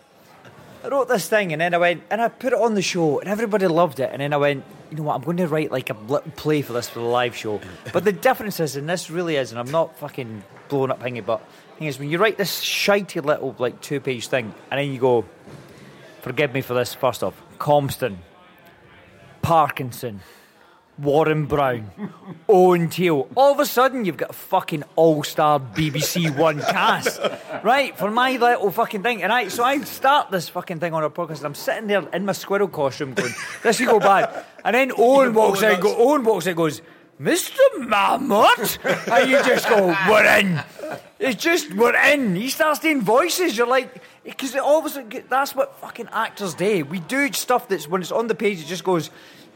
[0.86, 3.19] I wrote this thing and then I went and I put it on the show
[3.19, 5.71] and everybody loved it and then I went, you know what, I'm going to write
[5.71, 7.59] like a little play for this for the live show.
[7.93, 11.25] But the difference is, and this really is, and I'm not fucking blowing up hingy,
[11.25, 11.41] but
[11.79, 14.99] thing is when you write this shitey little like two page thing and then you
[14.99, 15.25] go,
[16.21, 18.17] forgive me for this first off, Compston,
[19.41, 20.21] Parkinson,
[20.98, 21.91] Warren Brown,
[22.48, 23.28] Owen Teale.
[23.36, 27.20] All of a sudden, you've got a fucking all-star BBC One cast,
[27.64, 27.98] right?
[27.98, 31.10] For my little fucking thing, and I so I start this fucking thing on a
[31.10, 31.38] podcast.
[31.38, 34.91] And I'm sitting there in my squirrel costume, going, "This will go bad." And then
[34.98, 36.82] Owen walks in, go, Owen walks in, and goes,
[37.22, 37.60] "Mr.
[37.80, 40.64] Mammoth," and you just go, "We're in."
[41.20, 42.36] It's just we're in.
[42.36, 43.58] He starts doing voices.
[43.58, 44.98] You're like, because it always
[45.30, 46.86] that's what fucking actors do.
[46.86, 49.10] We do stuff that's when it's on the page, it just goes,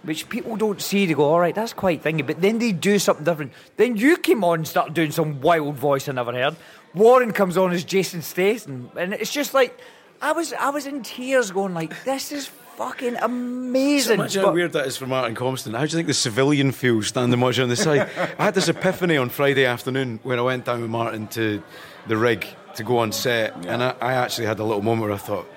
[0.03, 1.05] which people don't see.
[1.05, 2.25] They go, all right, that's quite thingy.
[2.25, 3.51] But then they do something different.
[3.77, 6.55] Then you came on and started doing some wild voice I never heard.
[6.93, 9.79] Warren comes on as Jason Statham, and it's just like,
[10.21, 12.47] I was I was in tears, going like, this is
[12.77, 14.15] fucking So amazing.
[14.19, 15.73] imagine But- how weird that is for Martin Compston.
[15.73, 18.09] How do you think the civilian feels standing watching on the side?
[18.39, 21.61] I had this epiphany on Friday afternoon when I went down with Martin to
[22.07, 22.45] the rig
[22.75, 25.47] to go on set, and I, I actually had a little moment where I thought,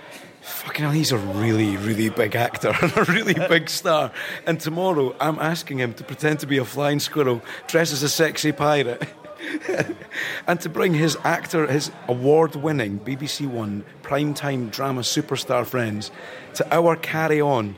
[0.42, 4.12] fucking hell, he's a really, really big actor and a really big star.
[4.46, 8.08] And tomorrow I'm asking him to pretend to be a flying squirrel, dress as a
[8.08, 9.02] sexy pirate.
[10.46, 16.10] and to bring his actor, his award winning BBC One primetime drama superstar friends
[16.54, 17.76] to our carry on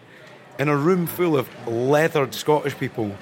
[0.59, 3.17] in a room full of leathered Scottish people.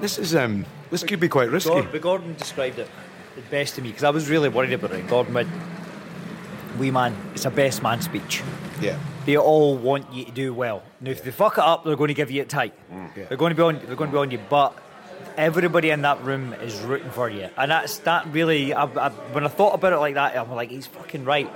[0.00, 1.70] This is um, this could be quite risky.
[1.70, 2.88] Gordon, Gordon described it
[3.34, 5.06] the best to me because I was really worried about it.
[5.06, 5.48] Gordon went,
[6.78, 8.42] "Wee man, it's a best man speech.
[8.80, 8.98] Yeah.
[9.24, 10.82] They all want you to do well.
[11.00, 12.74] Now, if they fuck it up, they're going to give you it tight.
[12.92, 13.16] Mm.
[13.16, 13.24] Yeah.
[13.26, 13.80] They're going to be on.
[13.86, 14.40] They're going to be on you.
[14.50, 14.76] But
[15.36, 18.26] everybody in that room is rooting for you, and that's that.
[18.32, 21.50] Really, I, I, when I thought about it like that, I'm like, he's fucking right.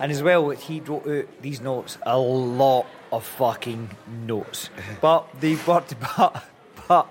[0.00, 3.90] And as well, he wrote out these notes, a lot of fucking
[4.26, 4.70] notes.
[5.00, 6.44] but they but but
[6.86, 7.08] but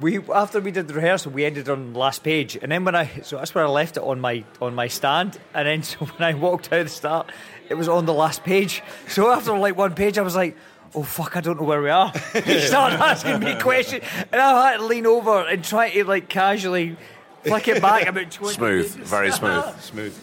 [0.00, 2.94] we after we did the rehearsal, we ended on the last page, and then when
[2.94, 5.98] I so that's where I left it on my on my stand, and then so
[6.06, 7.30] when I walked out the start,
[7.68, 8.82] it was on the last page.
[9.08, 10.56] So after like one page, I was like.
[10.94, 11.36] Oh fuck!
[11.36, 12.10] I don't know where we are.
[12.32, 16.28] he started asking me questions, and I had to lean over and try to like
[16.28, 16.96] casually
[17.42, 18.54] flick it back about twenty.
[18.54, 19.10] Smooth, pages.
[19.10, 19.80] very smooth.
[19.80, 20.18] Smooth.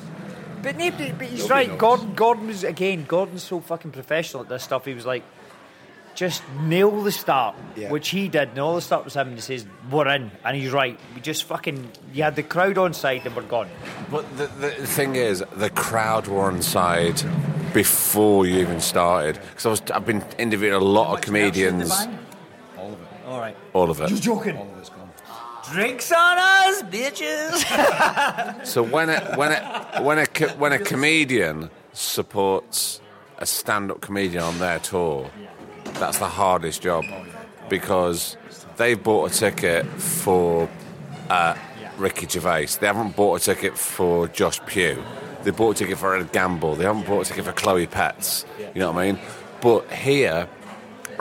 [0.64, 1.78] But, nobody, but he's right.
[1.78, 3.04] Gordon, Gordon was again.
[3.04, 4.86] Gordon's so fucking professional at this stuff.
[4.86, 5.24] He was like,
[6.16, 7.90] just nail the start, Yeah.
[7.90, 8.50] which he did.
[8.50, 9.28] And all the start was him.
[9.30, 11.00] And he says, "We're in," and he's right.
[11.16, 11.90] We just fucking.
[12.14, 13.70] You had the crowd on side, and we're gone.
[14.12, 17.22] But the, the thing is, the crowd were on side
[17.74, 19.40] before you even started.
[19.50, 21.92] Because I was, I've been interviewing a lot of comedians.
[22.78, 23.08] All of it.
[23.28, 23.58] All right.
[23.74, 24.10] All of it.
[24.10, 24.58] You're joking.
[24.58, 25.10] All of it's gone.
[25.72, 27.64] Drinks on us, bitches.
[28.66, 30.26] So when a, when a, when a
[30.58, 33.02] when a comedian supports
[33.40, 35.30] a stand-up comedian on their tour,
[35.96, 37.06] that's the hardest job
[37.70, 38.38] because
[38.78, 40.70] they've bought a ticket for
[41.30, 41.56] uh,
[41.98, 42.68] Ricky Gervais.
[42.80, 45.04] They haven't bought a ticket for Josh Pugh.
[45.44, 46.76] They bought a ticket for Ed Gamble.
[46.76, 48.46] They haven't bought a ticket for Chloe Petts.
[48.60, 49.20] You know what I mean?
[49.62, 50.48] But here,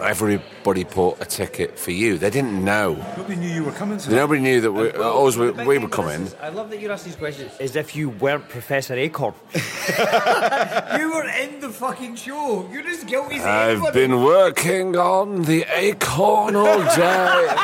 [0.04, 2.18] everybody bought a ticket for you.
[2.18, 2.94] They didn't know.
[3.16, 5.88] Nobody knew you were coming to Nobody knew that we, uh, always we, we were
[5.88, 6.28] coming.
[6.40, 9.34] I love that you're asking these questions as if you weren't Professor Acorn.
[9.54, 12.68] you were in the fucking show.
[12.72, 13.92] You're as guilty as I've anyone.
[13.92, 17.54] been working on the acorn all day.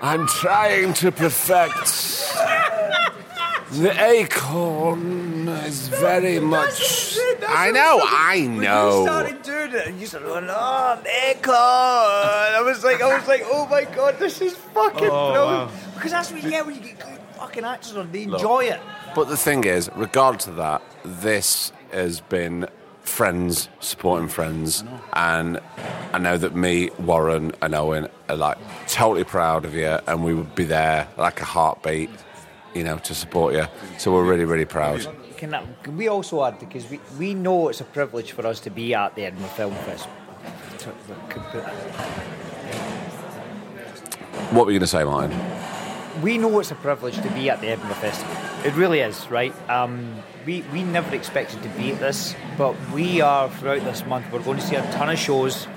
[0.00, 2.28] I'm trying to perfect.
[3.70, 7.18] The acorn is very much.
[7.46, 9.04] I know, I When you know.
[9.04, 13.44] started doing it, and you started going, "Oh, Acorn!" I was like, I was like,
[13.44, 15.92] "Oh my god, this is fucking Oh, brilliant!" wow.
[15.94, 18.10] Because that's what you get when you get good fucking actors on.
[18.10, 18.80] They enjoy it.
[19.14, 22.68] But the thing is, regard to that, this has been
[23.02, 25.60] friends supporting friends, and
[26.14, 30.32] I know that me, Warren, and Owen are like totally proud of you, and we
[30.32, 32.10] would be there like a heartbeat,
[32.74, 33.64] you know, to support you.
[33.98, 35.06] So we're really, really proud.
[35.36, 38.60] Can, that, can we also add because we, we know it's a privilege for us
[38.60, 40.12] to be at the Edinburgh Film Festival.
[44.50, 45.38] What were you going to say, Martin?
[46.22, 48.34] we know it's a privilege to be at the Edinburgh Festival.
[48.64, 49.54] It really is, right?
[49.70, 54.26] Um, we, we never expected to be at this, but we are throughout this month.
[54.32, 55.68] We're going to see a ton of shows.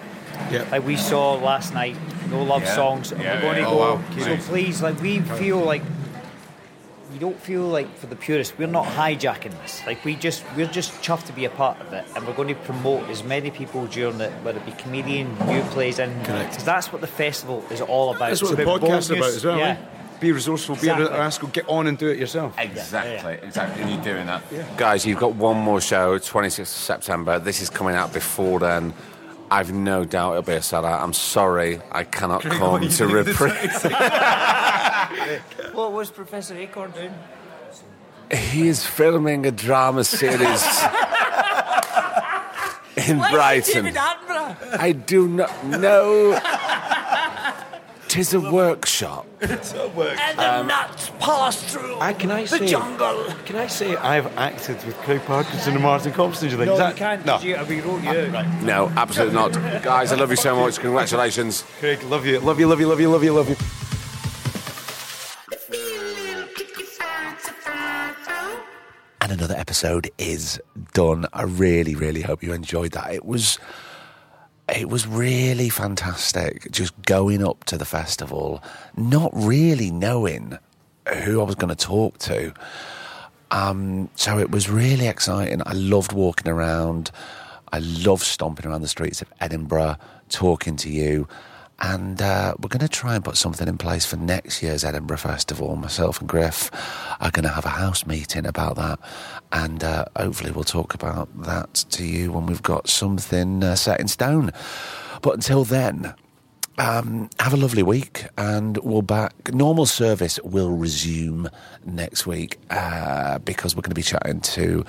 [0.50, 0.72] Yep.
[0.72, 1.96] Like we saw last night,
[2.32, 2.74] No Love Yeah.
[2.76, 3.12] Songs.
[3.12, 3.66] and Yeah, we're going yeah.
[3.66, 3.96] to Oh, go.
[3.98, 4.02] wow.
[4.26, 6.01] So please, like we feel like you
[7.22, 9.82] don't feel like for the purists, we're not hijacking this.
[9.88, 12.50] Like we just we're just chuffed to be a part of it, and we're going
[12.50, 16.50] to promote as many people during it, whether it be comedian, new plays, and Correct.
[16.50, 18.30] because that's what the festival is all about.
[18.30, 19.10] That's It's what the about podcast's boldness.
[19.10, 19.58] about as well.
[19.60, 19.66] Yeah.
[19.70, 19.78] eh?
[20.20, 21.06] Be resourceful, be Exactly.
[21.08, 22.54] a rascal, get on and do it yourself.
[22.60, 23.82] Exactly, exactly.
[23.82, 24.44] And you're doing that.
[24.78, 27.40] Guys, you've got one more show, 26th of September.
[27.40, 28.94] This is coming out before then.
[29.52, 31.02] I've no doubt it'll be a sellout.
[31.02, 33.86] I'm sorry, I cannot come to reprise.
[35.74, 37.14] What was Professor Acorn doing?
[38.32, 40.42] He is filming a drama series
[43.08, 43.96] in Brighton.
[43.98, 46.34] I do not know.
[48.12, 49.26] Tis a workshop.
[49.42, 50.20] It's a workshop.
[50.30, 53.24] And the um, nuts pass through I, can I the jungle.
[53.46, 56.50] Can I say I've acted with Craig Parkinson and Martin Compston?
[56.50, 56.66] Do you think?
[56.68, 57.26] No, Is you that- can't.
[57.26, 57.34] No.
[57.38, 58.64] 'cause You, we wrote you out.
[58.64, 59.54] No, absolutely not.
[59.82, 60.78] Guys, I love you so much.
[60.80, 61.64] Congratulations.
[61.80, 63.56] Craig, love you, love you, love you, love you, love you, love you.
[69.22, 70.60] And another episode is
[70.94, 71.26] done.
[71.34, 73.14] I really, really hope you enjoyed that.
[73.14, 73.60] It was
[74.72, 78.64] it was really fantastic just going up to the festival,
[78.96, 80.58] not really knowing
[81.24, 82.54] who I was going to talk to.
[83.52, 85.62] Um, so it was really exciting.
[85.66, 87.12] I loved walking around.
[87.74, 89.98] I love stomping around the streets of Edinburgh,
[90.30, 91.28] talking to you.
[91.82, 95.18] And uh, we're going to try and put something in place for next year's Edinburgh
[95.18, 95.76] Festival.
[95.76, 96.70] Myself and Griff
[97.20, 99.00] are going to have a house meeting about that.
[99.52, 104.00] And uh, hopefully, we'll talk about that to you when we've got something uh, set
[104.00, 104.52] in stone.
[105.24, 106.14] But until then,
[106.78, 109.54] um, have a lovely week, and we'll back.
[109.54, 111.50] Normal service will resume
[111.84, 114.86] next week uh, because we're going to be chatting to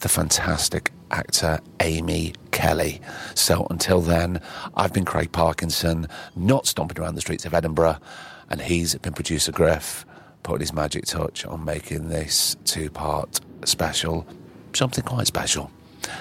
[0.00, 3.00] the fantastic actor Amy Kelly.
[3.34, 4.40] So until then,
[4.76, 7.98] I've been Craig Parkinson, not stomping around the streets of Edinburgh,
[8.50, 10.04] and he's been producer Griff,
[10.42, 14.26] putting his magic touch on making this two-part special
[14.76, 15.70] something quite special.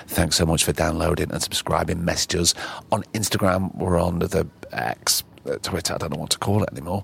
[0.08, 2.06] Thanks so much for downloading and subscribing.
[2.06, 2.54] Messages
[2.92, 3.74] on Instagram.
[3.76, 5.96] We're on the X, uh, Twitter.
[5.96, 7.04] I don't know what to call it anymore.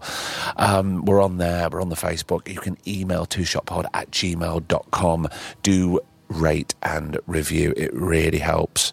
[0.58, 1.70] Um, we're on there.
[1.70, 2.48] We're on the Facebook.
[2.48, 5.30] You can email twoshotpod at gmail.com.
[5.64, 7.73] Do rate and review.
[7.78, 8.91] It really helps.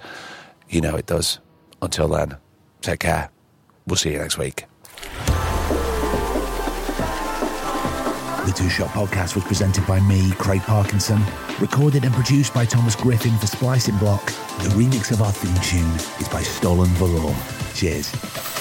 [0.68, 1.40] You know it does.
[1.82, 2.36] Until then,
[2.80, 3.30] take care.
[3.86, 4.64] We'll see you next week.
[8.46, 11.22] The Two Shot Podcast was presented by me, Craig Parkinson.
[11.60, 14.26] Recorded and produced by Thomas Griffin for Splicing Block.
[14.62, 17.34] The remix of our theme tune is by Stolen Valor.
[17.74, 18.53] Cheers.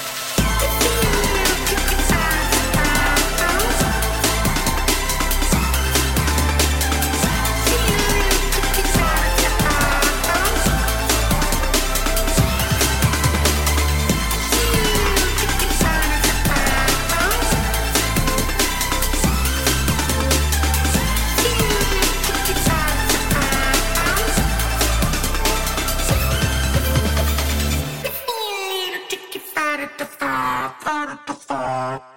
[31.14, 32.13] Microphone